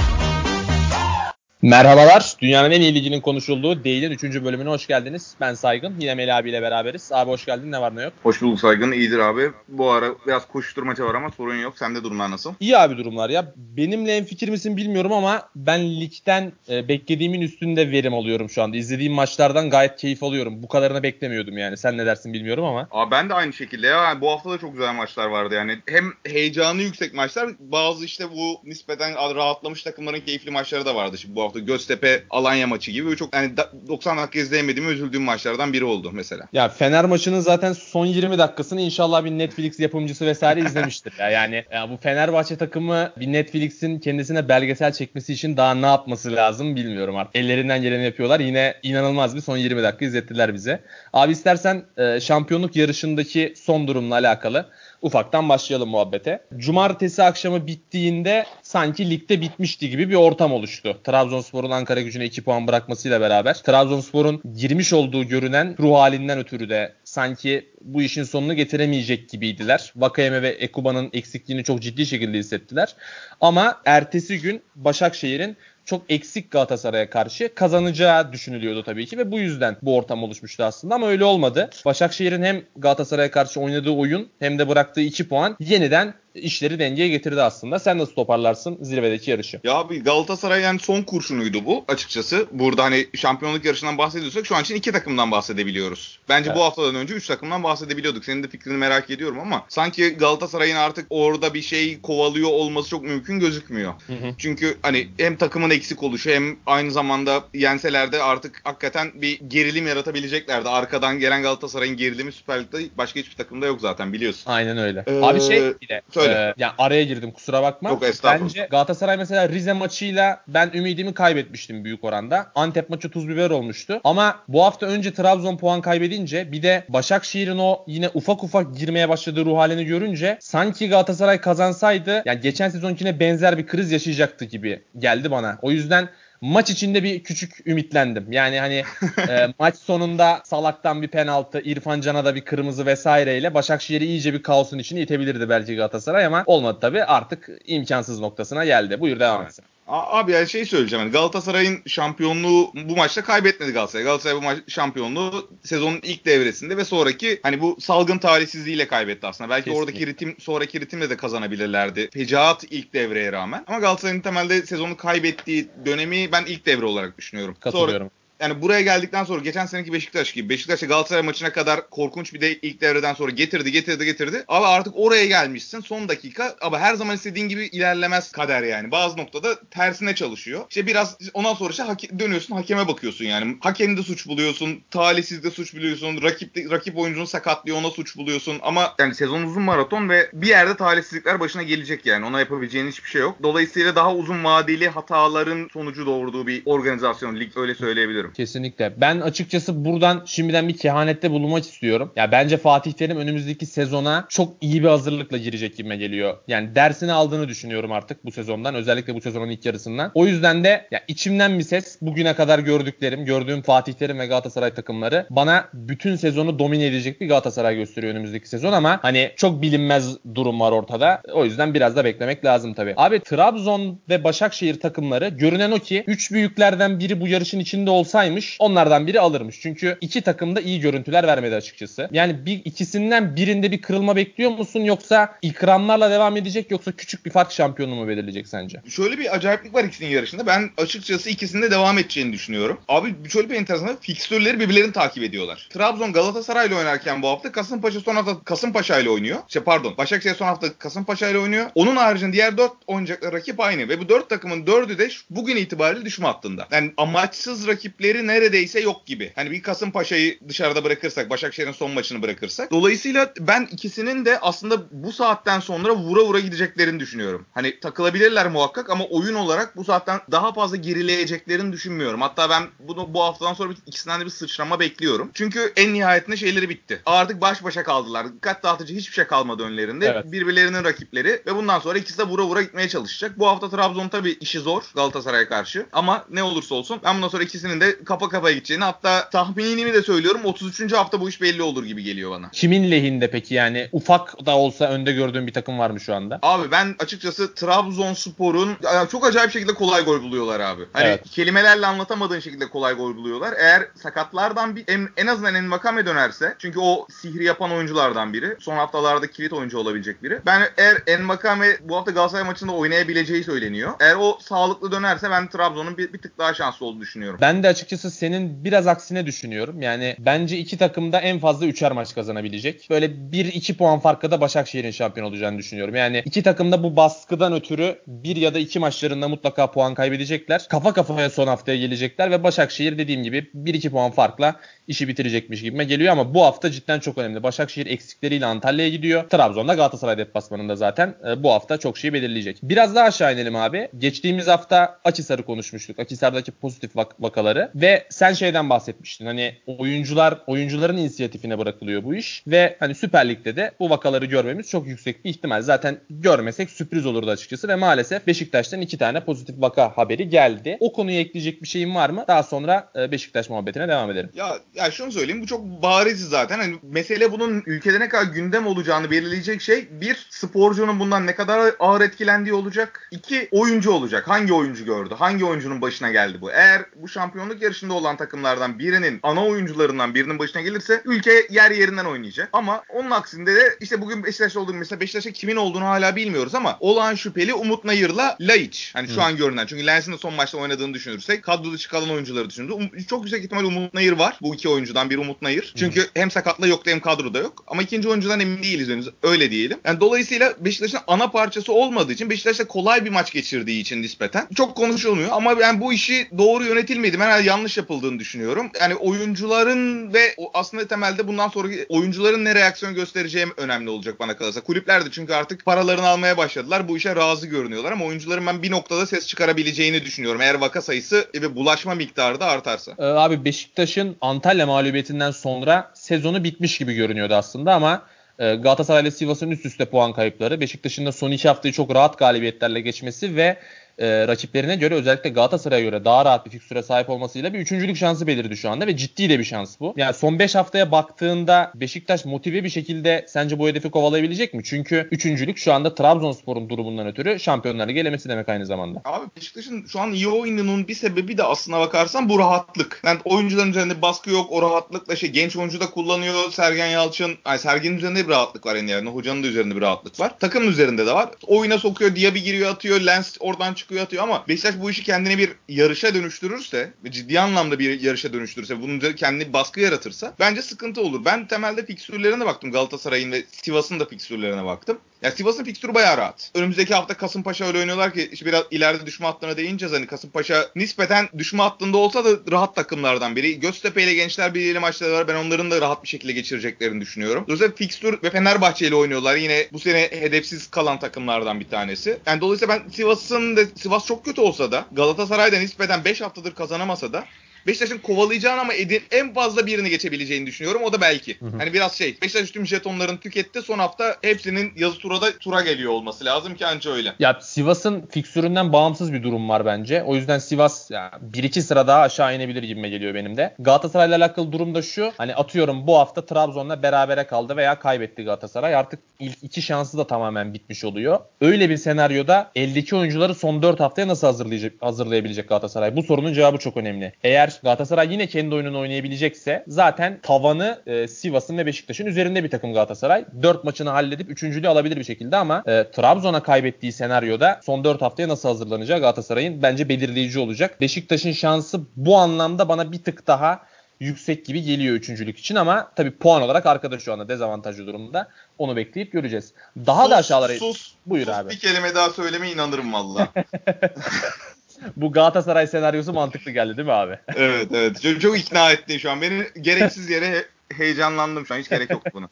Merhabalar. 1.62 2.34
Dünyanın 2.42 2.72
en 2.72 2.82
iyi 2.82 2.96
liginin 2.96 3.22
konuşulduğu 3.22 3.84
Değil'in 3.84 4.12
3. 4.12 4.24
bölümüne 4.24 4.70
hoş 4.70 4.88
geldiniz. 4.88 5.36
Ben 5.42 5.54
Saygın. 5.54 5.96
Yine 6.00 6.16
Melih 6.16 6.36
abiyle 6.36 6.62
beraberiz. 6.62 7.12
Abi 7.12 7.32
hoş 7.32 7.46
geldin. 7.46 7.72
Ne 7.72 7.82
var 7.82 7.96
ne 7.96 8.04
yok? 8.04 8.14
Hoş 8.24 8.42
bulduk 8.42 8.60
Saygın. 8.60 8.92
İyidir 8.92 9.20
abi. 9.20 9.52
Bu 9.68 9.92
ara 9.92 10.10
biraz 10.28 10.48
koşturmaca 10.48 11.06
var 11.06 11.16
ama 11.16 11.32
sorun 11.32 11.56
yok. 11.56 11.78
Sende 11.78 12.04
durumlar 12.04 12.32
nasıl? 12.32 12.54
İyi 12.60 12.78
abi 12.78 12.98
durumlar 12.98 13.30
ya. 13.30 13.54
Benimle 13.56 14.18
en 14.18 14.26
fikir 14.26 14.50
misin 14.50 14.78
bilmiyorum 14.78 15.12
ama 15.14 15.50
ben 15.56 16.02
ligden 16.02 16.52
e, 16.70 16.88
beklediğimin 16.88 17.42
üstünde 17.42 17.92
verim 17.92 18.14
alıyorum 18.14 18.50
şu 18.50 18.64
anda. 18.64 18.78
İzlediğim 18.78 19.14
maçlardan 19.14 19.70
gayet 19.70 19.96
keyif 19.96 20.24
alıyorum. 20.24 20.64
Bu 20.64 20.68
kadarını 20.68 21.04
beklemiyordum 21.04 21.58
yani. 21.58 21.78
Sen 21.78 21.98
ne 21.98 22.06
dersin 22.06 22.34
bilmiyorum 22.34 22.66
ama. 22.66 22.88
Abi 22.92 23.12
ben 23.12 23.30
de 23.30 23.34
aynı 23.34 23.54
şekilde 23.54 23.88
ya. 23.88 24.22
Bu 24.22 24.32
hafta 24.32 24.50
da 24.50 24.58
çok 24.58 24.74
güzel 24.74 24.94
maçlar 24.96 25.28
vardı 25.28 25.56
yani. 25.56 25.78
Hem 25.86 26.04
heyecanı 26.26 26.82
yüksek 26.82 27.14
maçlar. 27.14 27.50
Bazı 27.60 28.06
işte 28.06 28.32
bu 28.32 28.62
nispeten 28.64 29.36
rahatlamış 29.36 29.84
takımların 29.84 30.22
keyifli 30.22 30.52
maçları 30.52 30.86
da 30.86 30.96
vardı. 30.96 31.18
Şimdi 31.18 31.36
bu 31.36 31.47
hafta 31.48 31.60
Göztepe 31.60 32.24
Alanya 32.30 32.68
maçı 32.68 32.92
gibi. 32.92 33.16
Çok 33.16 33.36
yani 33.36 33.52
90 33.88 34.18
dakika 34.18 34.40
izleyemediğim 34.40 34.90
üzüldüğüm 34.90 35.24
maçlardan 35.24 35.74
biri 35.74 35.84
oldu 35.84 36.12
mesela. 36.14 36.46
Ya 36.54 36.70
Fener 36.70 37.06
maçının 37.06 37.40
zaten 37.40 37.74
son 37.74 38.06
20 38.06 38.38
dakikasını 38.38 38.82
inşallah 38.82 39.26
bir 39.26 39.32
Netflix 39.32 39.80
yapımcısı 39.80 40.26
vesaire 40.26 40.60
izlemiştir. 40.60 41.14
ya 41.20 41.30
yani 41.30 41.66
ya 41.72 41.90
bu 41.90 41.98
Fenerbahçe 41.98 42.56
takımı 42.58 43.12
bir 43.20 43.28
Netflix'in 43.28 44.00
kendisine 44.00 44.50
belgesel 44.50 44.94
çekmesi 44.94 45.34
için 45.34 45.58
daha 45.58 45.74
ne 45.74 45.86
yapması 45.86 46.36
lazım 46.36 46.76
bilmiyorum 46.76 47.16
artık. 47.16 47.36
Ellerinden 47.36 47.82
geleni 47.82 48.04
yapıyorlar. 48.04 48.40
Yine 48.40 48.76
inanılmaz 48.84 49.36
bir 49.36 49.42
son 49.42 49.58
20 49.58 49.84
dakika 49.84 50.06
izlettiler 50.06 50.54
bize. 50.54 50.80
Abi 51.14 51.32
istersen 51.32 51.84
e, 51.98 52.20
şampiyonluk 52.20 52.76
yarışındaki 52.76 53.54
son 53.58 53.88
durumla 53.88 54.16
alakalı 54.16 54.66
ufaktan 55.02 55.50
başlayalım 55.50 55.90
muhabbete. 55.90 56.44
Cumartesi 56.58 57.24
akşamı 57.24 57.68
bittiğinde 57.68 58.46
sanki 58.62 59.10
ligde 59.10 59.42
bitmişti 59.42 59.90
gibi 59.90 60.10
bir 60.10 60.16
ortam 60.16 60.54
oluştu. 60.54 60.98
Trabzonspor'un 61.04 61.72
Ankara 61.72 62.02
gücüne 62.02 62.26
2 62.26 62.44
puan 62.44 62.68
bırakmasıyla 62.68 63.22
beraber 63.22 63.54
Trabzonspor'un 63.54 64.42
girmiş 64.56 64.94
olduğu 64.94 65.24
görünen 65.24 65.76
ruh 65.80 65.96
halinden 65.96 66.40
ötürü 66.40 66.70
de 66.70 66.94
sanki 67.04 67.70
bu 67.82 68.02
işin 68.02 68.24
sonunu 68.24 68.54
getiremeyecek 68.54 69.30
gibiydiler. 69.30 69.94
Vakayeme 69.96 70.42
ve 70.42 70.50
Ekuba'nın 70.50 71.10
eksikliğini 71.14 71.64
çok 71.64 71.82
ciddi 71.82 72.06
şekilde 72.06 72.38
hissettiler. 72.38 72.96
Ama 73.42 73.82
ertesi 73.86 74.42
gün 74.42 74.62
Başakşehir'in 74.76 75.58
çok 75.88 76.02
eksik 76.10 76.52
Galatasaray'a 76.52 77.10
karşı 77.10 77.56
kazanacağı 77.56 78.34
düşünülüyordu 78.34 78.84
tabii 78.84 79.06
ki 79.06 79.18
ve 79.18 79.32
bu 79.32 79.40
yüzden 79.40 79.78
bu 79.82 79.96
ortam 79.96 80.24
oluşmuştu 80.24 80.64
aslında 80.64 80.96
ama 80.96 81.08
öyle 81.08 81.24
olmadı. 81.24 81.70
Başakşehir'in 81.86 82.44
hem 82.44 82.62
Galatasaray'a 82.76 83.32
karşı 83.32 83.60
oynadığı 83.62 83.90
oyun 83.90 84.30
hem 84.40 84.60
de 84.60 84.70
bıraktığı 84.70 85.02
2 85.02 85.28
puan 85.28 85.56
yeniden 85.60 86.14
işleri 86.38 86.80
dengeye 86.80 87.10
getirdi 87.10 87.42
aslında. 87.42 87.80
Sen 87.80 87.98
nasıl 87.98 88.14
toparlarsın 88.14 88.78
zirvedeki 88.82 89.32
yarışı? 89.32 89.60
Ya 89.64 89.74
abi 89.74 90.04
Galatasaray 90.04 90.62
yani 90.62 90.80
son 90.80 91.02
kurşunuydu 91.02 91.66
bu 91.66 91.86
açıkçası. 91.88 92.48
Burada 92.52 92.84
hani 92.84 93.08
şampiyonluk 93.16 93.66
yarışından 93.66 93.98
bahsediyorsak 93.98 94.46
şu 94.46 94.56
an 94.56 94.62
için 94.62 94.76
iki 94.76 94.92
takımdan 94.92 95.32
bahsedebiliyoruz. 95.32 96.20
Bence 96.30 96.50
evet. 96.50 96.60
bu 96.60 96.64
haftadan 96.64 96.96
önce 96.96 97.14
üç 97.14 97.28
takımdan 97.28 97.64
bahsedebiliyorduk. 97.64 98.26
Senin 98.26 98.44
de 98.44 98.48
fikrini 98.48 98.78
merak 98.78 99.10
ediyorum 99.10 99.40
ama 99.40 99.66
sanki 99.70 100.10
Galatasaray'ın 100.10 100.76
artık 100.76 101.06
orada 101.10 101.54
bir 101.54 101.62
şey 101.62 102.02
kovalıyor 102.02 102.50
olması 102.50 102.90
çok 102.90 103.04
mümkün 103.04 103.40
gözükmüyor. 103.40 103.94
Hı 104.08 104.14
hı. 104.14 104.34
Çünkü 104.38 104.78
hani 104.82 105.08
hem 105.18 105.38
takımın 105.38 105.70
eksik 105.70 106.04
oluşu 106.04 106.30
hem 106.30 106.58
aynı 106.66 106.92
zamanda 106.92 107.44
yenseler 107.54 108.12
de 108.12 108.24
artık 108.24 108.62
hakikaten 108.64 109.12
bir 109.16 109.40
gerilim 109.48 109.88
yaratabileceklerdi. 109.88 110.70
Arkadan 110.70 111.20
gelen 111.20 111.42
Galatasaray'ın 111.42 111.98
gerilimi 111.98 112.32
Süper 112.32 112.62
Lig'de 112.62 112.78
başka 112.98 113.20
hiçbir 113.20 113.36
takımda 113.36 113.66
yok 113.66 113.82
zaten 113.82 114.14
biliyorsun. 114.14 114.52
Aynen 114.52 114.78
öyle. 114.78 115.04
Ee, 115.08 115.22
Abi 115.22 115.42
şey 115.42 115.74
bir 115.82 115.90
de 115.90 116.02
Söyle. 116.28 116.50
E, 116.50 116.54
yani 116.58 116.74
araya 116.78 117.04
girdim 117.04 117.32
kusura 117.32 117.64
bakma. 117.64 117.90
Yok 117.90 118.04
Bence 118.24 118.68
Galatasaray 118.72 119.18
mesela 119.18 119.50
Rize 119.50 119.74
maçıyla 119.74 120.42
ben 120.48 120.72
ümidimi 120.74 121.14
kaybetmiştim 121.14 121.84
büyük 121.86 122.04
oranda. 122.04 122.52
Antep 122.56 122.90
maçı 122.90 123.10
tuz 123.10 123.30
biber 123.30 123.50
olmuştu. 123.50 124.02
Ama 124.04 124.40
bu 124.48 124.64
hafta 124.64 124.86
önce 124.86 125.14
Trabzon 125.14 125.58
puan 125.58 125.82
kaybedince 125.82 126.52
bir 126.52 126.64
de 126.64 126.86
Başakşehir'in 126.90 127.58
o 127.58 127.84
yine 127.88 128.10
ufak 128.14 128.44
ufak 128.44 128.78
girmeye 128.78 129.10
başladığı 129.10 129.46
ruh 129.46 129.58
halini 129.58 129.86
görünce 129.86 130.38
sanki 130.42 130.90
Galatasaray 130.90 131.42
kazansaydı 131.42 132.22
yani 132.26 132.40
geçen 132.40 132.70
sezonkine 132.70 133.20
benzer 133.20 133.58
bir 133.58 133.68
kriz 133.68 133.92
yaşayacaktı 133.92 134.46
gibi 134.46 134.84
geldi 134.98 135.32
bana. 135.32 135.58
O 135.62 135.72
yüzden 135.72 136.10
maç 136.42 136.70
içinde 136.70 137.04
bir 137.04 137.24
küçük 137.24 137.68
ümitlendim. 137.68 138.32
Yani 138.32 138.60
hani 138.60 138.84
e, 139.30 139.54
maç 139.60 139.76
sonunda 139.76 140.42
Salak'tan 140.44 141.02
bir 141.02 141.08
penaltı, 141.08 141.62
İrfan 141.62 142.02
Can'a 142.02 142.26
da 142.26 142.36
bir 142.36 142.42
kırmızı 142.42 142.86
vesaireyle 142.86 143.54
Başakşehir'i 143.54 144.06
iyice 144.06 144.34
bir 144.34 144.44
kaosun 144.44 144.80
içine 144.80 145.02
itebilirdi 145.02 145.50
belki 145.50 145.76
Galatasaray 145.76 146.26
ama 146.26 146.44
olmadı 146.46 146.78
tabii. 146.82 147.04
Artık 147.04 147.50
imkansız 147.66 148.20
noktasına 148.20 148.66
geldi. 148.66 149.00
Buyur 149.00 149.20
devam 149.20 149.46
et. 149.46 149.60
Abi 149.88 150.32
yani 150.32 150.50
şey 150.50 150.66
söyleyeceğim. 150.66 151.06
Yani 151.06 151.12
Galatasaray'ın 151.12 151.82
şampiyonluğu 151.88 152.72
bu 152.74 152.96
maçta 152.96 153.24
kaybetmedi 153.24 153.72
Galatasaray. 153.72 154.06
Galatasaray 154.06 154.36
bu 154.36 154.42
maç 154.42 154.58
şampiyonluğu 154.68 155.50
sezonun 155.64 156.00
ilk 156.04 156.26
devresinde 156.26 156.78
ve 156.78 156.86
sonraki 156.86 157.40
hani 157.44 157.62
bu 157.62 157.78
salgın 157.80 158.18
talihsizliğiyle 158.18 158.88
kaybetti 158.88 159.28
aslında. 159.28 159.50
Belki 159.50 159.66
Kesinlikle. 159.66 159.84
oradaki 159.84 160.08
ritim 160.08 160.36
sonraki 160.40 160.82
ritimle 160.82 161.10
de 161.10 161.18
kazanabilirlerdi. 161.18 162.10
Fecaat 162.14 162.64
ilk 162.70 162.94
devreye 162.94 163.32
rağmen. 163.32 163.64
Ama 163.68 163.80
Galatasaray'ın 163.80 164.22
temelde 164.22 164.66
sezonu 164.66 164.98
kaybettiği 164.98 165.68
dönemi 165.86 166.32
ben 166.32 166.46
ilk 166.46 166.66
devre 166.66 166.86
olarak 166.86 167.18
düşünüyorum. 167.18 167.56
Katılıyorum. 167.60 168.08
Sonra 168.08 168.17
yani 168.40 168.62
buraya 168.62 168.82
geldikten 168.82 169.24
sonra 169.24 169.42
geçen 169.42 169.66
seneki 169.66 169.94
Beşiktaş 169.94 170.34
gibi 170.34 170.50
Beşiktaş'a 170.50 170.86
Galatasaray 170.86 171.24
maçına 171.24 171.54
kadar 171.54 171.90
korkunç 171.90 172.34
bir 172.34 172.42
de 172.42 172.56
ilk 172.56 172.82
devreden 172.82 173.14
sonra 173.14 173.32
getirdi 173.32 173.72
getirdi 173.72 174.06
getirdi. 174.06 174.46
Ama 174.48 174.68
artık 174.68 174.94
oraya 174.96 175.26
gelmişsin 175.26 175.80
son 175.80 176.10
dakika 176.10 176.56
ama 176.62 176.80
her 176.80 176.96
zaman 176.96 177.16
istediğin 177.16 177.50
gibi 177.50 177.66
ilerlemez 177.66 178.32
kader 178.32 178.64
yani. 178.64 178.92
Bazı 178.92 179.18
noktada 179.18 179.60
tersine 179.72 180.16
çalışıyor. 180.16 180.66
İşte 180.70 180.88
biraz 180.88 181.18
ondan 181.34 181.54
sonra 181.54 181.70
işte 181.70 181.84
hake- 181.84 182.20
dönüyorsun 182.20 182.56
hakeme 182.56 182.88
bakıyorsun 182.88 183.26
yani. 183.26 183.58
Hakemde 183.62 184.04
suç 184.04 184.28
buluyorsun, 184.28 184.84
talihsizde 184.92 185.52
suç 185.52 185.76
buluyorsun, 185.76 186.22
rakip 186.22 186.72
rakip 186.72 186.98
oyuncunu 186.98 187.28
sakatlıyor 187.28 187.78
ona 187.78 187.92
suç 187.92 188.18
buluyorsun 188.18 188.60
ama 188.62 188.96
yani 189.00 189.16
sezon 189.16 189.44
uzun 189.44 189.64
maraton 189.64 190.10
ve 190.10 190.30
bir 190.34 190.48
yerde 190.48 190.76
talihsizlikler 190.78 191.40
başına 191.40 191.64
gelecek 191.64 192.06
yani. 192.06 192.26
Ona 192.26 192.40
yapabileceğin 192.40 192.88
hiçbir 192.88 193.10
şey 193.10 193.22
yok. 193.22 193.38
Dolayısıyla 193.44 193.96
daha 193.96 194.16
uzun 194.16 194.44
vadeli 194.44 194.88
hataların 194.90 195.70
sonucu 195.74 196.06
doğurduğu 196.06 196.48
bir 196.48 196.62
organizasyon 196.66 197.36
lig 197.36 197.58
öyle 197.58 197.76
söyleyebilirim 197.76 198.27
katılıyorum. 198.28 198.34
Kesinlikle. 198.34 199.02
Ben 199.02 199.20
açıkçası 199.20 199.86
buradan 199.86 200.24
şimdiden 200.26 200.68
bir 200.68 200.78
kehanette 200.78 201.32
bulunmak 201.32 201.64
istiyorum. 201.64 202.12
Ya 202.16 202.32
bence 202.32 202.58
Fatih 202.58 202.94
Terim 202.94 203.18
önümüzdeki 203.18 203.66
sezona 203.66 204.26
çok 204.30 204.54
iyi 204.62 204.84
bir 204.84 204.88
hazırlıkla 204.88 205.38
girecek 205.38 205.78
gibime 205.78 205.98
geliyor. 205.98 206.38
Yani 206.48 206.76
dersini 206.76 207.12
aldığını 207.12 207.48
düşünüyorum 207.48 207.92
artık 207.92 208.26
bu 208.26 208.32
sezondan. 208.32 208.76
Özellikle 208.76 209.16
bu 209.16 209.22
sezonun 209.22 209.50
ilk 209.50 209.66
yarısından. 209.66 210.12
O 210.14 210.26
yüzden 210.26 210.64
de 210.64 210.88
ya 210.92 211.04
içimden 211.08 211.60
bir 211.60 211.64
ses 211.64 211.98
bugüne 212.02 212.34
kadar 212.34 212.60
gördüklerim, 212.60 213.26
gördüğüm 213.26 213.62
Fatih 213.62 213.94
Terim 213.94 214.20
ve 214.20 214.26
Galatasaray 214.26 214.74
takımları 214.74 215.28
bana 215.30 215.70
bütün 215.74 216.16
sezonu 216.16 216.60
domine 216.60 216.86
edecek 216.86 217.22
bir 217.22 217.28
Galatasaray 217.28 217.76
gösteriyor 217.76 218.14
önümüzdeki 218.14 218.50
sezon 218.50 218.74
ama 218.74 219.00
hani 219.02 219.32
çok 219.36 219.62
bilinmez 219.62 220.18
durum 220.36 220.60
var 220.60 220.72
ortada. 220.72 221.22
O 221.34 221.46
yüzden 221.46 221.74
biraz 221.74 221.96
da 221.96 222.06
beklemek 222.06 222.46
lazım 222.46 222.74
tabii. 222.74 222.94
Abi 222.98 223.20
Trabzon 223.20 224.00
ve 224.10 224.24
Başakşehir 224.24 224.80
takımları 224.80 225.28
görünen 225.28 225.72
o 225.72 225.80
ki 225.80 226.04
3 226.08 226.32
büyüklerden 226.32 227.00
biri 227.00 227.22
bu 227.22 227.28
yarışın 227.28 227.60
içinde 227.60 227.90
olsa 227.90 228.17
olsaymış 228.18 228.58
onlardan 228.60 229.08
biri 229.08 229.20
alırmış. 229.20 229.60
Çünkü 229.62 229.98
iki 230.02 230.22
takım 230.22 230.56
da 230.56 230.62
iyi 230.62 230.80
görüntüler 230.80 231.28
vermedi 231.28 231.56
açıkçası. 231.56 232.10
Yani 232.12 232.46
bir 232.46 232.62
ikisinden 232.66 233.36
birinde 233.36 233.72
bir 233.72 233.82
kırılma 233.82 234.16
bekliyor 234.16 234.52
musun 234.52 234.80
yoksa 234.80 235.36
ikramlarla 235.42 236.12
devam 236.12 236.38
edecek 236.38 236.72
yoksa 236.72 236.92
küçük 236.92 237.26
bir 237.26 237.32
fark 237.32 237.52
şampiyonu 237.52 237.96
mu 237.96 238.08
belirleyecek 238.08 238.48
sence? 238.48 238.82
Şöyle 238.90 239.18
bir 239.18 239.36
acayiplik 239.36 239.74
var 239.74 239.84
ikisinin 239.84 240.10
yarışında. 240.10 240.48
Ben 240.48 240.70
açıkçası 240.78 241.30
ikisinde 241.30 241.72
devam 241.72 241.98
edeceğini 241.98 242.34
düşünüyorum. 242.34 242.80
Abi 242.88 243.16
şöyle 243.30 243.50
bir 243.50 243.56
enteresan 243.56 243.98
fikstürleri 244.02 244.60
birbirlerini 244.60 244.92
takip 244.92 245.24
ediyorlar. 245.24 245.68
Trabzon 245.74 246.14
Galatasaray 246.14 246.68
ile 246.68 246.76
oynarken 246.76 247.22
bu 247.22 247.28
hafta 247.28 247.52
Kasımpaşa 247.52 248.00
son 248.00 248.16
hafta 248.16 248.44
Kasımpaşa 248.44 249.00
ile 249.00 249.10
oynuyor. 249.10 249.40
Şey 249.48 249.62
pardon 249.62 249.98
Başakşehir 249.98 250.36
son 250.36 250.46
hafta 250.46 250.74
Kasımpaşa 250.74 251.30
ile 251.30 251.40
oynuyor. 251.40 251.66
Onun 251.76 251.96
haricinde 251.96 252.34
diğer 252.34 252.58
dört 252.58 252.74
oynayacakları 252.88 253.34
rakip 253.34 253.60
aynı. 253.60 253.90
Ve 253.90 254.00
bu 254.00 254.10
dört 254.10 254.30
takımın 254.30 254.68
dördü 254.68 254.98
de 254.98 255.10
bugün 255.30 255.56
itibariyle 255.56 256.06
düşme 256.06 256.28
hattında. 256.28 256.68
Yani 256.72 256.94
amaçsız 256.98 257.68
rakipleri 257.68 258.07
rakipleri 258.08 258.28
neredeyse 258.28 258.80
yok 258.80 259.06
gibi. 259.06 259.32
Hani 259.36 259.52
bir 259.52 259.62
Kasımpaşa'yı 259.62 260.40
dışarıda 260.48 260.84
bırakırsak, 260.84 261.30
Başakşehir'in 261.30 261.72
son 261.72 261.92
maçını 261.92 262.22
bırakırsak. 262.22 262.72
Dolayısıyla 262.72 263.34
ben 263.40 263.68
ikisinin 263.72 264.26
de 264.26 264.40
aslında 264.40 264.78
bu 264.92 265.12
saatten 265.12 265.60
sonra 265.60 265.96
vura 265.96 266.24
vura 266.24 266.40
gideceklerini 266.40 267.00
düşünüyorum. 267.00 267.46
Hani 267.54 267.80
takılabilirler 267.80 268.48
muhakkak 268.48 268.90
ama 268.90 269.06
oyun 269.06 269.36
olarak 269.36 269.78
bu 269.78 269.84
saatten 269.84 270.20
daha 270.32 270.54
fazla 270.54 270.78
gerileyeceklerini 270.78 271.74
düşünmüyorum. 271.74 272.22
Hatta 272.22 272.50
ben 272.50 272.64
bunu 272.80 273.14
bu 273.14 273.24
haftadan 273.24 273.54
sonra 273.54 273.70
bir- 273.70 273.78
ikisinden 273.86 274.22
de 274.22 274.26
bir 274.26 274.30
sıçrama 274.30 274.80
bekliyorum. 274.80 275.32
Çünkü 275.34 275.74
en 275.76 275.94
nihayetinde 275.94 276.38
şeyleri 276.38 276.70
bitti. 276.70 277.02
Artık 277.06 277.42
baş 277.42 277.64
başa 277.64 277.84
kaldılar. 277.84 278.34
Dikkat 278.34 278.64
dağıtıcı 278.64 278.94
hiçbir 278.96 279.14
şey 279.14 279.24
kalmadı 279.26 279.64
önlerinde. 279.64 280.06
Evet. 280.06 280.32
Birbirlerinin 280.32 280.84
rakipleri 280.84 281.42
ve 281.46 281.56
bundan 281.56 281.80
sonra 281.80 281.98
ikisi 282.00 282.18
de 282.18 282.24
vura 282.24 282.44
vura 282.44 282.62
gitmeye 282.62 282.90
çalışacak. 282.90 283.40
Bu 283.40 283.48
hafta 283.48 283.70
Trabzon 283.70 284.08
tabii 284.10 284.38
işi 284.42 284.60
zor 284.60 284.84
Galatasaray'a 284.96 285.50
karşı. 285.50 285.86
Ama 285.92 286.26
ne 286.30 286.44
olursa 286.44 286.76
olsun 286.76 287.00
ben 287.04 287.16
bundan 287.16 287.28
sonra 287.28 287.44
ikisinin 287.44 287.82
de 287.82 287.97
kafa 288.06 288.30
kafaya 288.30 288.56
gideceğini 288.56 288.84
hatta 288.84 289.30
tahminimi 289.30 289.94
de 289.94 290.02
söylüyorum 290.02 290.42
33. 290.44 290.94
hafta 290.94 291.22
bu 291.22 291.30
iş 291.30 291.42
belli 291.42 291.62
olur 291.62 291.84
gibi 291.86 292.04
geliyor 292.04 292.32
bana. 292.32 292.50
Kimin 292.52 292.92
lehinde 292.92 293.32
peki 293.32 293.54
yani 293.54 293.90
ufak 293.92 294.46
da 294.46 294.58
olsa 294.58 294.86
önde 294.86 295.12
gördüğün 295.12 295.48
bir 295.48 295.54
takım 295.54 295.80
var 295.80 295.90
mı 295.90 296.00
şu 296.00 296.16
anda? 296.16 296.40
Abi 296.42 296.72
ben 296.72 296.96
açıkçası 297.00 297.56
Trabzonspor'un 297.56 298.78
çok 299.12 299.26
acayip 299.26 299.52
şekilde 299.52 299.74
kolay 299.74 300.04
gol 300.04 300.22
buluyorlar 300.22 300.60
abi. 300.60 300.84
Hani 300.94 301.08
Evet. 301.08 301.30
kelimelerle 301.32 301.86
anlatamadığın 301.88 302.40
şekilde 302.40 302.70
kolay 302.70 302.94
gol 302.94 303.16
buluyorlar. 303.16 303.54
Eğer 303.60 303.88
sakatlardan 303.96 304.76
bir 304.76 304.84
en, 304.88 305.10
en 305.18 305.28
azından 305.28 305.56
Envakame 305.56 306.06
dönerse 306.06 306.56
çünkü 306.60 306.80
o 306.80 307.08
sihri 307.22 307.44
yapan 307.44 307.72
oyunculardan 307.72 308.34
biri. 308.34 308.56
Son 308.60 308.76
haftalarda 308.76 309.28
kilit 309.32 309.54
oyuncu 309.54 309.78
olabilecek 309.78 310.24
biri. 310.24 310.40
Ben 310.46 310.62
eğer 310.78 310.98
Envakame 311.08 311.78
bu 311.82 311.96
hafta 311.96 312.12
Galatasaray 312.12 312.46
maçında 312.46 312.72
oynayabileceği 312.72 313.44
söyleniyor. 313.44 313.94
Eğer 314.00 314.16
o 314.16 314.38
sağlıklı 314.42 314.92
dönerse 314.92 315.30
ben 315.32 315.48
Trabzon'un 315.48 315.98
bir, 315.98 316.14
bir 316.14 316.18
tık 316.18 316.38
daha 316.38 316.54
şanslı 316.54 316.86
olduğunu 316.86 317.02
düşünüyorum. 317.02 317.40
Ben 317.42 317.64
de 317.64 317.68
açıkçası 317.88 318.18
senin 318.18 318.64
biraz 318.64 318.88
aksine 318.88 319.26
düşünüyorum. 319.26 319.82
Yani 319.82 320.16
bence 320.20 320.58
iki 320.58 320.78
takım 320.78 321.12
da 321.12 321.20
en 321.22 321.40
fazla 321.40 321.66
üçer 321.66 321.92
maç 321.92 322.16
kazanabilecek. 322.16 322.88
Böyle 322.90 323.06
1-2 323.06 323.74
puan 323.74 324.00
farkla 324.00 324.32
da 324.32 324.42
Başakşehir'in 324.42 324.92
şampiyon 324.92 325.28
olacağını 325.28 325.58
düşünüyorum. 325.58 325.96
Yani 325.96 326.22
iki 326.26 326.44
takım 326.44 326.72
da 326.72 326.84
bu 326.84 326.96
baskıdan 326.96 327.54
ötürü 327.54 328.00
bir 328.08 328.36
ya 328.36 328.54
da 328.54 328.60
iki 328.60 328.80
maçlarında 328.80 329.28
mutlaka 329.28 329.72
puan 329.72 329.94
kaybedecekler. 329.94 330.68
Kafa 330.70 330.94
kafaya 330.94 331.30
son 331.30 331.48
haftaya 331.48 331.78
gelecekler 331.78 332.32
ve 332.32 332.44
Başakşehir 332.44 332.98
dediğim 332.98 333.24
gibi 333.24 333.38
1-2 333.56 333.90
puan 333.90 334.12
farkla 334.12 334.56
işi 334.88 335.08
bitirecekmiş 335.08 335.62
gibime 335.62 335.84
geliyor 335.84 336.12
ama 336.12 336.34
bu 336.34 336.44
hafta 336.44 336.72
cidden 336.72 337.00
çok 337.00 337.18
önemli. 337.18 337.44
Başakşehir 337.44 337.86
eksikleriyle 337.86 338.46
Antalya'ya 338.46 338.90
gidiyor. 338.90 339.30
Trabzon'da 339.30 339.74
Galatasaray 339.74 340.18
deplasmanında 340.18 340.76
zaten 340.76 341.16
e, 341.28 341.44
bu 341.44 341.52
hafta 341.52 341.78
çok 341.78 341.98
şey 341.98 342.14
belirleyecek. 342.14 342.58
Biraz 342.64 342.96
daha 342.96 343.06
aşağı 343.06 343.34
inelim 343.34 343.56
abi. 343.56 343.90
Geçtiğimiz 343.98 344.48
hafta 344.48 345.00
Akisar'ı 345.04 345.44
konuşmuştuk. 345.44 346.00
Akisar'daki 346.00 346.52
pozitif 346.52 346.96
vak- 346.96 347.16
vakaları 347.20 347.72
ve 347.82 348.08
sen 348.10 348.34
şeyden 348.34 348.70
bahsetmiştin. 348.70 349.26
Hani 349.26 349.56
oyuncular 349.68 350.38
oyuncuların 350.48 350.98
inisiyatifine 350.98 351.58
bırakılıyor 351.60 352.04
bu 352.04 352.16
iş 352.16 352.44
ve 352.48 352.78
hani 352.80 352.96
Süper 352.96 353.30
Lig'de 353.30 353.56
de 353.56 353.72
bu 353.80 353.90
vakaları 353.90 354.26
görmemiz 354.26 354.70
çok 354.70 354.88
yüksek 354.88 355.26
bir 355.26 355.30
ihtimal. 355.30 355.62
Zaten 355.62 356.00
görmesek 356.10 356.70
sürpriz 356.70 357.06
olurdu 357.06 357.32
açıkçası 357.32 357.68
ve 357.68 357.76
maalesef 357.76 358.28
Beşiktaş'tan 358.28 358.82
iki 358.82 358.98
tane 358.98 359.26
pozitif 359.26 359.56
vaka 359.62 359.98
haberi 359.98 360.30
geldi. 360.30 360.78
O 360.80 360.94
konuya 360.94 361.20
ekleyecek 361.20 361.62
bir 361.62 361.68
şeyin 361.68 361.96
var 361.96 362.10
mı? 362.10 362.26
Daha 362.28 362.44
sonra 362.44 362.92
e, 362.96 363.12
Beşiktaş 363.12 363.50
muhabbetine 363.50 363.88
devam 363.88 364.12
edelim. 364.12 364.30
Ya, 364.36 364.58
ya 364.76 364.92
şunu 364.92 365.12
söyleyeyim 365.12 365.42
bu 365.42 365.48
çok 365.48 365.62
bariz 365.66 366.30
zaten. 366.30 366.60
Hani 366.60 366.76
mesele 366.84 367.32
bunun 367.32 367.64
ülkede 367.66 368.00
ne 368.00 368.10
kadar 368.10 368.34
gündem 368.34 368.68
olacağını 368.68 369.12
belirleyecek 369.12 369.62
şey 369.62 369.88
bir 369.92 370.28
sporcunun 370.30 371.00
bundan 371.00 371.28
ne 371.28 371.36
kadar 371.36 371.74
ağır 371.80 372.02
etkilendiği 372.02 372.54
olacak. 372.54 373.10
iki 373.12 373.48
oyuncu 373.52 373.92
olacak. 373.92 374.28
Hangi 374.28 374.54
oyuncu 374.54 374.86
gördü? 374.86 375.14
Hangi 375.18 375.46
oyuncunun 375.46 375.82
başına 375.82 376.12
geldi 376.12 376.42
bu? 376.42 376.52
Eğer 376.52 376.82
bu 376.96 377.08
şampiyonluk 377.08 377.62
yarışında 377.68 377.94
olan 377.94 378.18
takımlardan 378.18 378.80
birinin 378.80 379.20
ana 379.24 379.46
oyuncularından 379.46 380.16
birinin 380.16 380.40
başına 380.40 380.62
gelirse 380.62 381.02
ülke 381.06 381.48
yer 381.50 381.72
yerinden 381.72 382.06
oynayacak. 382.06 382.50
Ama 382.54 382.84
onun 382.90 383.12
aksinde 383.12 383.56
de 383.56 383.78
işte 383.82 384.02
bugün 384.02 384.24
Beşiktaş'ta 384.24 384.60
olduğum 384.60 384.74
mesela 384.74 385.00
Beşiktaş'a 385.00 385.32
kimin 385.32 385.56
olduğunu 385.56 385.86
hala 385.86 386.16
bilmiyoruz 386.16 386.56
ama 386.56 386.78
olağan 386.80 387.16
şüpheli 387.16 387.54
Umut 387.54 387.84
Nayır'la 387.84 388.38
Laiç. 388.42 388.92
Hani 388.94 389.08
şu 389.08 389.22
an 389.22 389.38
görünen. 389.38 389.66
Çünkü 389.66 389.86
Lens'in 389.86 390.14
de 390.14 390.18
son 390.18 390.34
maçta 390.34 390.58
oynadığını 390.58 390.94
düşünürsek 390.94 391.44
kadro 391.44 391.72
dışı 391.74 391.90
kalan 391.90 392.10
oyuncuları 392.10 392.50
düşünürüz. 392.50 392.76
Um- 392.76 393.08
çok 393.08 393.22
yüksek 393.22 393.44
ihtimal 393.46 393.64
Umut 393.64 393.94
Nayır 393.94 394.12
var. 394.14 394.38
Bu 394.42 394.56
iki 394.56 394.70
oyuncudan 394.70 395.10
biri 395.10 395.20
Umut 395.20 395.42
Nayır. 395.42 395.74
Çünkü 395.78 396.10
hem 396.14 396.32
sakatla 396.32 396.68
yoktu 396.68 396.92
hem 396.92 397.00
kadroda 397.00 397.40
yok. 397.40 397.64
Ama 397.68 397.82
ikinci 397.82 398.10
oyuncudan 398.10 398.40
emin 398.40 398.64
değiliz 398.64 398.90
henüz. 398.90 399.10
Öyle 399.24 399.52
diyelim. 399.52 399.80
Yani 399.86 400.00
dolayısıyla 400.00 400.54
Beşiktaş'ın 400.60 401.00
ana 401.08 401.30
parçası 401.32 401.74
olmadığı 401.74 402.14
için 402.14 402.30
Beşiktaş'ta 402.30 402.68
kolay 402.68 403.06
bir 403.06 403.10
maç 403.10 403.34
geçirdiği 403.34 403.82
için 403.82 404.02
nispeten 404.02 404.48
çok 404.56 404.78
konuşulmuyor. 404.78 405.30
Ama 405.32 405.60
ben 405.60 405.82
bu 405.82 405.94
işi 405.94 406.28
doğru 406.38 406.64
yönetilmedi. 406.64 407.20
Ben 407.20 407.30
yanlış 407.48 407.78
yapıldığını 407.78 408.20
düşünüyorum. 408.20 408.72
Yani 408.82 408.96
oyuncuların 408.96 410.14
ve 410.14 410.36
aslında 410.54 410.88
temelde 410.88 411.28
bundan 411.28 411.50
sonraki 411.50 411.86
oyuncuların 411.90 412.46
ne 412.46 412.56
reaksiyon 412.56 412.94
göstereceği 412.94 413.46
önemli 413.58 413.90
olacak 413.90 414.20
bana 414.20 414.38
kalırsa. 414.38 414.62
Kulüpler 414.62 415.06
de 415.06 415.10
çünkü 415.12 415.34
artık 415.34 415.66
paralarını 415.66 416.08
almaya 416.08 416.38
başladılar. 416.38 416.88
Bu 416.88 416.98
işe 416.98 417.16
razı 417.16 417.48
görünüyorlar 417.48 417.92
ama 417.92 418.06
oyuncuların 418.06 418.46
ben 418.46 418.64
bir 418.64 418.72
noktada 418.72 419.06
ses 419.06 419.28
çıkarabileceğini 419.28 420.06
düşünüyorum. 420.06 420.42
Eğer 420.42 420.56
vaka 420.56 420.82
sayısı 420.82 421.26
ve 421.36 421.56
bulaşma 421.56 421.96
miktarı 421.96 422.40
da 422.40 422.46
artarsa. 422.46 422.92
Ee, 423.00 423.04
abi 423.04 423.46
Beşiktaş'ın 423.46 424.16
Antalya 424.22 424.66
mağlubiyetinden 424.66 425.32
sonra 425.32 425.92
sezonu 425.94 426.44
bitmiş 426.44 426.78
gibi 426.78 426.94
görünüyordu 426.94 427.34
aslında 427.34 427.74
ama 427.74 428.04
e, 428.40 428.56
Galatasaray 428.56 429.02
ile 429.02 429.12
Sivas'ın 429.12 429.52
üst 429.52 429.66
üste 429.66 429.86
puan 429.86 430.14
kayıpları, 430.14 430.62
Beşiktaş'ın 430.62 431.06
da 431.06 431.12
son 431.12 431.32
iki 431.32 431.48
haftayı 431.48 431.74
çok 431.74 431.96
rahat 431.96 432.18
galibiyetlerle 432.18 432.82
geçmesi 432.82 433.36
ve 433.36 433.58
e, 433.98 434.28
rakiplerine 434.28 434.76
göre 434.76 434.96
özellikle 434.96 435.30
Galatasaray'a 435.30 435.84
göre 435.84 436.06
daha 436.06 436.26
rahat 436.26 436.46
bir 436.46 436.52
fikstüre 436.52 436.84
sahip 436.84 437.10
olmasıyla 437.10 437.54
bir 437.54 437.60
üçüncülük 437.60 437.98
şansı 437.98 438.28
belirdi 438.28 438.58
şu 438.58 438.70
anda 438.70 438.88
ve 438.88 438.98
ciddi 438.98 439.30
de 439.30 439.40
bir 439.40 439.44
şans 439.44 439.80
bu. 439.80 439.94
Yani 439.98 440.14
son 440.14 440.40
5 440.40 440.56
haftaya 440.56 440.92
baktığında 440.92 441.72
Beşiktaş 441.76 442.26
motive 442.26 442.64
bir 442.64 442.70
şekilde 442.70 443.26
sence 443.28 443.60
bu 443.60 443.68
hedefi 443.68 443.92
kovalayabilecek 443.92 444.54
mi? 444.54 444.64
Çünkü 444.66 445.08
üçüncülük 445.12 445.58
şu 445.58 445.74
anda 445.74 445.96
Trabzonspor'un 445.96 446.70
durumundan 446.70 447.08
ötürü 447.08 447.40
Şampiyonlar 447.40 447.88
Ligi 447.88 448.00
elemesi 448.00 448.30
demek 448.30 448.50
aynı 448.50 448.66
zamanda. 448.66 449.02
Abi 449.06 449.26
Beşiktaş'ın 449.38 449.86
şu 449.86 450.00
an 450.00 450.12
iyi 450.12 450.28
oyununun 450.28 450.88
bir 450.88 450.96
sebebi 450.96 451.38
de 451.38 451.44
aslına 451.44 451.80
bakarsan 451.80 452.30
bu 452.30 452.40
rahatlık. 452.40 453.02
Yani 453.06 453.20
oyuncuların 453.26 453.70
üzerinde 453.70 454.02
baskı 454.02 454.30
yok. 454.30 454.52
O 454.52 454.62
rahatlıkla 454.62 455.16
şey 455.16 455.30
genç 455.30 455.56
oyuncu 455.56 455.80
da 455.80 455.90
kullanıyor. 455.90 456.52
Sergen 456.52 456.88
Yalçın. 456.88 457.38
Ay 457.46 457.58
Sergen'in 457.58 457.98
üzerinde 457.98 458.28
bir 458.28 458.32
rahatlık 458.32 458.66
var 458.66 458.76
en 458.76 458.88
yani. 458.88 459.10
Hocanın 459.10 459.44
da 459.44 459.48
üzerinde 459.48 459.76
bir 459.76 459.82
rahatlık 459.82 460.20
var. 460.20 460.40
Takımın 460.40 460.68
üzerinde 460.68 461.06
de 461.06 461.12
var. 461.12 461.30
Oyuna 461.48 461.78
sokuyor. 461.78 462.16
Diaby 462.16 462.40
giriyor 462.40 462.72
atıyor. 462.72 463.02
Lens 463.02 463.38
oradan 463.40 463.74
çıkıyor 463.74 463.87
atıyor 463.96 464.24
ama 464.24 464.46
Beşiktaş 464.48 464.76
bu 464.80 464.92
işi 464.92 465.04
kendine 465.04 465.38
bir 465.38 465.52
yarışa 465.70 466.14
dönüştürürse 466.14 466.94
ciddi 467.10 467.40
anlamda 467.40 467.80
bir 467.80 468.02
yarışa 468.02 468.34
dönüştürürse 468.34 468.82
bunun 468.82 469.00
kendine 469.00 469.54
baskı 469.54 469.80
yaratırsa 469.80 470.36
bence 470.40 470.62
sıkıntı 470.62 471.02
olur. 471.02 471.26
Ben 471.26 471.48
temelde 471.48 471.86
fikstürlerine 471.86 472.46
baktım. 472.46 472.72
Galatasaray'ın 472.72 473.32
ve 473.32 473.44
Sivas'ın 473.52 474.00
da 474.00 474.06
fikstürlerine 474.06 474.66
baktım. 474.66 475.00
Ya 475.22 475.32
Sivas'ın 475.32 475.64
fikstürü 475.64 475.94
bayağı 475.94 476.18
rahat. 476.18 476.52
Önümüzdeki 476.56 476.94
hafta 476.94 477.14
Kasımpaşa 477.14 477.66
öyle 477.66 477.78
oynuyorlar 477.78 478.14
ki 478.14 478.30
işte 478.32 478.46
biraz 478.46 478.64
ileride 478.72 479.06
düşme 479.06 479.26
hattına 479.26 479.58
değineceğiz. 479.58 479.96
Hani 479.96 480.08
Kasımpaşa 480.08 480.70
nispeten 480.76 481.30
düşme 481.38 481.64
hattında 481.64 481.98
olsa 481.98 482.26
da 482.26 482.30
rahat 482.52 482.76
takımlardan 482.76 483.36
biri. 483.36 483.60
Göztepe 483.60 484.04
ile 484.04 484.14
Gençler 484.14 484.54
Birliği 484.54 484.80
maçları 484.80 485.14
var. 485.14 485.28
Ben 485.28 485.36
onların 485.36 485.72
da 485.72 485.82
rahat 485.82 486.04
bir 486.04 486.08
şekilde 486.08 486.32
geçireceklerini 486.32 487.02
düşünüyorum. 487.02 487.44
Dolayısıyla 487.48 487.76
fikstür 487.76 488.24
ve 488.24 488.30
Fenerbahçe 488.30 488.88
ile 488.88 488.96
oynuyorlar. 488.96 489.36
Yine 489.36 489.68
bu 489.74 489.80
sene 489.80 490.10
hedefsiz 490.12 490.68
kalan 490.68 491.00
takımlardan 491.00 491.60
bir 491.60 491.70
tanesi. 491.70 492.20
Yani 492.26 492.42
dolayısıyla 492.42 492.76
ben 492.76 492.90
Sivas'ın 492.90 493.58
da 493.58 493.62
Sivas 493.76 494.06
çok 494.06 494.26
kötü 494.26 494.42
olsa 494.42 494.72
da 494.72 494.86
Galatasaray'da 494.92 495.60
nispeten 495.60 496.06
5 496.06 496.22
haftadır 496.22 496.56
kazanamasa 496.56 497.14
da 497.14 497.26
Beşiktaş'ın 497.68 497.98
kovalayacağını 497.98 498.62
ama 498.62 498.74
edin 498.74 499.02
en 499.12 499.34
fazla 499.34 499.66
birini 499.66 499.90
geçebileceğini 499.90 500.46
düşünüyorum. 500.46 500.82
O 500.84 500.94
da 500.94 501.02
belki. 501.02 501.38
Hani 501.58 501.74
biraz 501.74 501.98
şey. 501.98 502.18
Beşiktaş 502.22 502.52
tüm 502.52 502.68
jetonlarını 502.68 503.20
tüketti. 503.20 503.62
Son 503.62 503.80
hafta 503.80 504.16
hepsinin 504.22 504.74
yazı 504.78 504.98
turada 504.98 505.38
tura 505.38 505.62
geliyor 505.62 505.92
olması 505.92 506.26
lazım 506.26 506.56
ki 506.56 506.66
anca 506.66 506.92
öyle. 506.92 507.14
Ya 507.20 507.40
Sivas'ın 507.42 508.06
fiksüründen 508.06 508.74
bağımsız 508.74 509.14
bir 509.14 509.24
durum 509.24 509.50
var 509.50 509.66
bence. 509.66 510.04
O 510.04 510.16
yüzden 510.16 510.40
Sivas 510.40 510.92
ya, 510.92 511.12
bir 511.22 511.44
iki 511.44 511.62
sıra 511.62 511.88
daha 511.88 512.02
aşağı 512.02 512.36
inebilir 512.36 512.64
gibime 512.64 512.90
geliyor 512.90 513.14
benim 513.14 513.38
de. 513.38 513.56
Galatasaray'la 513.60 514.18
alakalı 514.18 514.52
durum 514.52 514.76
da 514.76 514.82
şu. 514.82 515.12
Hani 515.18 515.36
atıyorum 515.36 515.88
bu 515.88 515.98
hafta 515.98 516.26
Trabzon'la 516.26 516.84
berabere 516.84 517.24
kaldı 517.24 517.58
veya 517.58 517.80
kaybetti 517.80 518.24
Galatasaray. 518.24 518.76
Artık 518.76 519.00
ilk 519.20 519.44
iki 519.44 519.62
şansı 519.62 519.98
da 519.98 520.08
tamamen 520.08 520.54
bitmiş 520.54 520.84
oluyor. 520.84 521.20
Öyle 521.42 521.70
bir 521.70 521.78
senaryoda 521.78 522.52
eldeki 522.56 522.96
oyuncuları 522.96 523.36
son 523.36 523.62
4 523.62 523.80
haftaya 523.80 524.08
nasıl 524.08 524.28
hazırlayacak, 524.28 524.74
hazırlayabilecek 524.82 525.50
Galatasaray? 525.50 525.96
Bu 525.96 526.04
sorunun 526.04 526.34
cevabı 526.34 526.58
çok 526.58 526.78
önemli. 526.78 527.14
Eğer 527.24 527.57
Galatasaray 527.64 528.12
yine 528.12 528.28
kendi 528.28 528.56
oyununu 528.56 528.80
oynayabilecekse 528.80 529.64
zaten 529.68 530.20
tavanı 530.22 530.82
e, 530.88 531.08
Sivas'ın 531.08 531.58
ve 531.58 531.66
Beşiktaş'ın 531.66 532.06
üzerinde 532.06 532.44
bir 532.44 532.50
takım 532.50 532.74
Galatasaray. 532.74 533.26
4 533.42 533.64
maçını 533.64 533.90
halledip 533.90 534.30
üçüncülüğü 534.30 534.68
alabilir 534.68 534.98
bir 534.98 535.04
şekilde 535.04 535.38
ama 535.38 535.64
e, 535.68 535.92
Trabzon'a 535.92 536.44
kaybettiği 536.44 536.92
senaryoda 536.92 537.60
son 537.64 537.84
4 537.84 538.02
haftaya 538.02 538.30
nasıl 538.30 538.50
hazırlanacağı 538.50 539.00
Galatasaray'ın 539.00 539.62
bence 539.62 539.90
belirleyici 539.90 540.40
olacak. 540.40 540.82
Beşiktaş'ın 540.82 541.32
şansı 541.32 541.82
bu 541.96 542.18
anlamda 542.18 542.70
bana 542.70 542.92
bir 542.92 543.04
tık 543.04 543.28
daha 543.28 543.60
yüksek 544.00 544.46
gibi 544.46 544.64
geliyor 544.64 544.96
üçüncülük 544.96 545.40
için 545.40 545.56
ama 545.56 545.92
tabii 545.96 546.12
puan 546.12 546.42
olarak 546.42 546.66
arkada 546.66 547.00
şu 547.00 547.14
anda 547.14 547.30
dezavantajlı 547.30 547.88
durumda. 547.88 548.30
Onu 548.58 548.76
bekleyip 548.76 549.12
göreceğiz. 549.12 549.54
Daha 549.86 550.10
da 550.10 550.16
Sus, 550.16 550.26
aşağılara 550.26 550.54
Sus. 550.54 550.94
Buyur 551.06 551.26
sus, 551.26 551.36
abi. 551.36 551.50
Bir 551.50 551.60
kelime 551.60 551.96
daha 551.96 552.10
söyleme 552.10 552.52
inanırım 552.52 552.94
valla. 552.94 553.28
Bu 554.96 555.12
Galatasaray 555.12 555.68
senaryosu 555.68 556.14
mantıklı 556.14 556.52
geldi 556.52 556.78
değil 556.78 556.86
mi 556.88 556.94
abi? 556.94 557.18
evet 557.36 557.68
evet. 557.74 558.02
Çok, 558.02 558.22
çok 558.22 558.40
ikna 558.40 558.72
ettin 558.72 558.98
şu 558.98 559.12
an. 559.12 559.22
Beni 559.22 559.44
gereksiz 559.62 560.10
yere 560.10 560.30
he- 560.30 560.46
heyecanlandım 560.78 561.46
şu 561.46 561.54
an. 561.54 561.60
Hiç 561.60 561.70
gerek 561.70 561.90
yoktu 561.90 562.12
buna. 562.14 562.28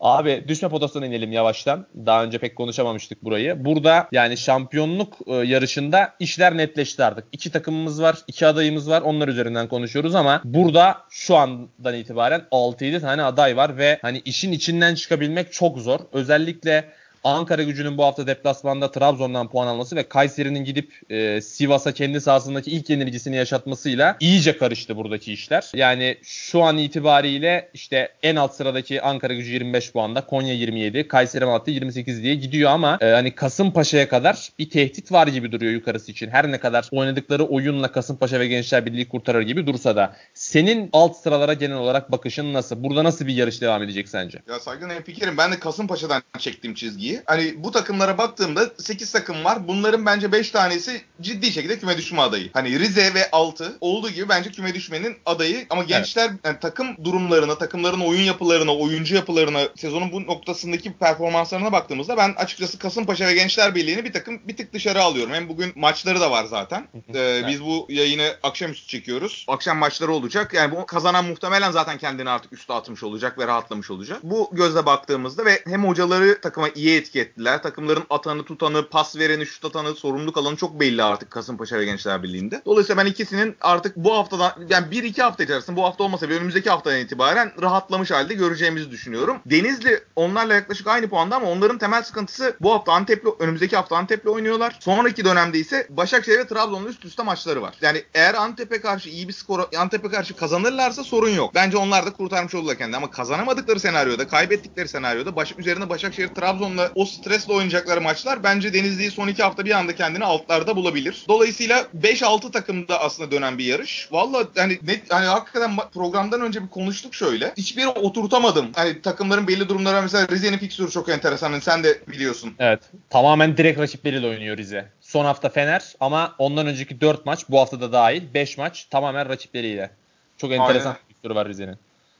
Abi 0.00 0.44
düşme 0.48 0.68
potasına 0.68 1.06
inelim 1.06 1.32
yavaştan. 1.32 1.86
Daha 2.06 2.24
önce 2.24 2.38
pek 2.38 2.56
konuşamamıştık 2.56 3.24
burayı. 3.24 3.64
Burada 3.64 4.08
yani 4.12 4.36
şampiyonluk 4.36 5.16
e, 5.26 5.34
yarışında 5.34 6.14
işler 6.18 6.56
netleşti 6.56 7.04
artık. 7.04 7.24
İki 7.32 7.50
takımımız 7.50 8.02
var, 8.02 8.16
iki 8.26 8.46
adayımız 8.46 8.90
var. 8.90 9.02
Onlar 9.02 9.28
üzerinden 9.28 9.68
konuşuyoruz 9.68 10.14
ama 10.14 10.40
burada 10.44 10.98
şu 11.10 11.36
andan 11.36 11.94
itibaren 11.94 12.42
6-7 12.52 13.00
tane 13.00 13.22
aday 13.22 13.56
var 13.56 13.76
ve 13.76 13.98
hani 14.02 14.22
işin 14.24 14.52
içinden 14.52 14.94
çıkabilmek 14.94 15.52
çok 15.52 15.78
zor. 15.78 16.00
Özellikle 16.12 16.84
Ankara 17.28 17.62
gücünün 17.62 17.98
bu 17.98 18.04
hafta 18.04 18.26
deplasmanda 18.26 18.90
Trabzon'dan 18.90 19.48
puan 19.48 19.66
alması 19.66 19.96
ve 19.96 20.08
Kayseri'nin 20.08 20.64
gidip 20.64 20.92
e, 21.10 21.40
Sivas'a 21.40 21.92
kendi 21.92 22.20
sahasındaki 22.20 22.70
ilk 22.70 22.90
yenilgisini 22.90 23.36
yaşatmasıyla 23.36 24.16
iyice 24.20 24.58
karıştı 24.58 24.96
buradaki 24.96 25.32
işler. 25.32 25.70
Yani 25.74 26.16
şu 26.22 26.62
an 26.62 26.78
itibariyle 26.78 27.68
işte 27.74 28.08
en 28.22 28.36
alt 28.36 28.54
sıradaki 28.54 29.02
Ankara 29.02 29.34
gücü 29.34 29.52
25 29.52 29.92
puanda, 29.92 30.26
Konya 30.26 30.54
27, 30.54 31.08
Kayseri 31.08 31.44
Malatya 31.44 31.74
28 31.74 32.22
diye 32.22 32.34
gidiyor 32.34 32.70
ama 32.70 32.98
e, 33.00 33.06
hani 33.06 33.34
Kasımpaşa'ya 33.34 34.08
kadar 34.08 34.48
bir 34.58 34.70
tehdit 34.70 35.12
var 35.12 35.26
gibi 35.26 35.52
duruyor 35.52 35.72
yukarısı 35.72 36.12
için. 36.12 36.28
Her 36.30 36.52
ne 36.52 36.58
kadar 36.60 36.88
oynadıkları 36.92 37.44
oyunla 37.44 37.92
Kasımpaşa 37.92 38.40
ve 38.40 38.46
Gençler 38.48 38.86
Birliği 38.86 39.08
kurtarır 39.08 39.42
gibi 39.42 39.66
dursa 39.66 39.96
da 39.96 40.16
senin 40.34 40.90
alt 40.92 41.16
sıralara 41.16 41.54
genel 41.54 41.76
olarak 41.76 42.12
bakışın 42.12 42.54
nasıl? 42.54 42.84
Burada 42.84 43.04
nasıl 43.04 43.26
bir 43.26 43.34
yarış 43.34 43.60
devam 43.60 43.82
edecek 43.82 44.08
sence? 44.08 44.38
Ya 44.48 44.60
saygın 44.60 44.90
en 44.90 45.02
fikrim. 45.02 45.36
Ben 45.36 45.52
de 45.52 45.58
Kasımpaşa'dan 45.58 46.22
çektiğim 46.38 46.74
çizgiyi. 46.74 47.17
Hani 47.26 47.54
bu 47.56 47.70
takımlara 47.70 48.18
baktığımda 48.18 48.70
8 48.78 49.12
takım 49.12 49.44
var. 49.44 49.68
Bunların 49.68 50.06
bence 50.06 50.32
5 50.32 50.50
tanesi 50.50 51.02
ciddi 51.20 51.52
şekilde 51.52 51.78
küme 51.78 51.96
düşme 51.96 52.20
adayı. 52.20 52.50
Hani 52.52 52.78
Rize 52.78 53.14
ve 53.14 53.30
6 53.30 53.76
olduğu 53.80 54.10
gibi 54.10 54.28
bence 54.28 54.50
küme 54.50 54.74
düşmenin 54.74 55.16
adayı. 55.26 55.66
Ama 55.70 55.84
gençler 55.84 56.30
yani 56.44 56.56
takım 56.60 57.04
durumlarına, 57.04 57.58
takımların 57.58 58.00
oyun 58.00 58.22
yapılarına, 58.22 58.76
oyuncu 58.76 59.14
yapılarına, 59.14 59.60
sezonun 59.76 60.12
bu 60.12 60.26
noktasındaki 60.26 60.92
performanslarına 60.92 61.72
baktığımızda 61.72 62.16
ben 62.16 62.34
açıkçası 62.36 62.78
Kasımpaşa 62.78 63.26
ve 63.26 63.34
Gençler 63.34 63.74
Birliği'ni 63.74 64.04
bir 64.04 64.12
takım 64.12 64.40
bir 64.48 64.56
tık 64.56 64.72
dışarı 64.72 65.02
alıyorum. 65.02 65.32
Hem 65.32 65.48
bugün 65.48 65.72
maçları 65.76 66.20
da 66.20 66.30
var 66.30 66.44
zaten. 66.44 66.88
Ee, 67.14 67.42
biz 67.48 67.64
bu 67.64 67.86
yayını 67.88 68.34
akşamüstü 68.42 68.86
çekiyoruz. 68.88 69.44
Akşam 69.48 69.78
maçları 69.78 70.12
olacak. 70.12 70.54
Yani 70.54 70.76
bu 70.76 70.86
kazanan 70.86 71.24
muhtemelen 71.24 71.70
zaten 71.70 71.98
kendini 71.98 72.30
artık 72.30 72.52
üste 72.52 72.72
atmış 72.72 73.02
olacak 73.02 73.38
ve 73.38 73.46
rahatlamış 73.46 73.90
olacak. 73.90 74.18
Bu 74.22 74.50
gözle 74.52 74.86
baktığımızda 74.86 75.44
ve 75.44 75.62
hem 75.66 75.84
hocaları 75.84 76.40
takıma 76.40 76.68
iyi 76.68 76.97
etki 76.98 77.20
ettiler. 77.20 77.62
Takımların 77.62 78.04
atanı, 78.10 78.44
tutanı, 78.44 78.88
pas 78.88 79.16
vereni, 79.16 79.46
şut 79.46 79.64
atanı, 79.64 79.94
sorumluluk 79.94 80.36
alanı 80.36 80.56
çok 80.56 80.80
belli 80.80 81.02
artık 81.02 81.30
Kasımpaşa 81.30 81.78
ve 81.78 81.84
Gençler 81.84 82.22
Birliği'nde. 82.22 82.62
Dolayısıyla 82.66 83.04
ben 83.04 83.10
ikisinin 83.10 83.56
artık 83.60 83.96
bu 83.96 84.14
haftadan 84.14 84.52
yani 84.68 84.86
1-2 84.86 85.22
hafta 85.22 85.44
içerisinde 85.44 85.76
bu 85.76 85.84
hafta 85.84 86.04
olmasa 86.04 86.28
bile 86.28 86.36
önümüzdeki 86.36 86.70
haftadan 86.70 87.00
itibaren 87.00 87.52
rahatlamış 87.62 88.10
halde 88.10 88.34
göreceğimizi 88.34 88.90
düşünüyorum. 88.90 89.38
Denizli 89.46 90.00
onlarla 90.16 90.54
yaklaşık 90.54 90.86
aynı 90.86 91.08
puanda 91.08 91.36
ama 91.36 91.50
onların 91.50 91.78
temel 91.78 92.02
sıkıntısı 92.02 92.56
bu 92.60 92.72
hafta 92.72 92.92
Antep'le 92.92 93.40
önümüzdeki 93.40 93.76
hafta 93.76 93.96
Antep'le 93.96 94.26
oynuyorlar. 94.26 94.76
Sonraki 94.80 95.24
dönemde 95.24 95.58
ise 95.58 95.86
Başakşehir 95.90 96.38
ve 96.38 96.46
Trabzon'la 96.46 96.88
üst 96.88 97.04
üste 97.04 97.22
maçları 97.22 97.62
var. 97.62 97.74
Yani 97.80 98.02
eğer 98.14 98.34
Antep'e 98.34 98.80
karşı 98.80 99.08
iyi 99.08 99.28
bir 99.28 99.32
skor 99.32 99.60
Antep'e 99.78 100.08
karşı 100.10 100.36
kazanırlarsa 100.36 101.04
sorun 101.04 101.30
yok. 101.30 101.54
Bence 101.54 101.76
onlar 101.76 102.06
da 102.06 102.12
kurtarmış 102.12 102.54
olurlar 102.54 102.78
kendini 102.78 102.96
ama 102.96 103.10
kazanamadıkları 103.10 103.80
senaryoda, 103.80 104.28
kaybettikleri 104.28 104.88
senaryoda 104.88 105.36
baş, 105.36 105.54
üzerine 105.58 105.88
Başakşehir 105.88 106.28
Trabzon'la 106.28 106.87
o 106.94 107.04
stresle 107.04 107.52
oynayacakları 107.52 108.00
maçlar 108.00 108.42
bence 108.42 108.72
Denizli'yi 108.72 109.10
son 109.10 109.28
iki 109.28 109.42
hafta 109.42 109.64
bir 109.64 109.70
anda 109.70 109.94
kendini 109.94 110.24
altlarda 110.24 110.76
bulabilir. 110.76 111.24
Dolayısıyla 111.28 111.86
5-6 112.02 112.50
takımda 112.50 113.00
aslında 113.00 113.30
dönen 113.30 113.58
bir 113.58 113.64
yarış. 113.64 114.08
Valla 114.12 114.44
hani 114.56 114.78
net 114.82 115.12
hani 115.12 115.26
hakikaten 115.26 115.76
programdan 115.94 116.40
önce 116.40 116.62
bir 116.62 116.68
konuştuk 116.68 117.14
şöyle. 117.14 117.52
Hiçbiri 117.56 117.88
oturtamadım. 117.88 118.68
Hani 118.74 119.02
takımların 119.02 119.48
belli 119.48 119.68
durumları 119.68 119.96
var. 119.96 120.02
mesela 120.02 120.28
Rize'nin 120.28 120.58
fikstürü 120.58 120.90
çok 120.90 121.08
enteresan. 121.08 121.50
Hani 121.50 121.62
sen 121.62 121.84
de 121.84 121.98
biliyorsun. 122.08 122.54
Evet. 122.58 122.80
Tamamen 123.10 123.56
direkt 123.56 123.80
rakipleriyle 123.80 124.26
oynuyor 124.26 124.56
Rize. 124.56 124.88
Son 125.00 125.24
hafta 125.24 125.48
Fener 125.48 125.94
ama 126.00 126.34
ondan 126.38 126.66
önceki 126.66 127.00
4 127.00 127.26
maç 127.26 127.44
bu 127.48 127.60
hafta 127.60 127.80
da 127.80 127.92
dahil 127.92 128.22
5 128.34 128.58
maç 128.58 128.84
tamamen 128.90 129.28
rakipleriyle. 129.28 129.90
Çok 130.36 130.52
enteresan 130.52 130.90
Aynen. 130.90 131.02
bir 131.02 131.08
fikstürü 131.08 131.34
var 131.34 131.48
Rize'nin. 131.48 131.76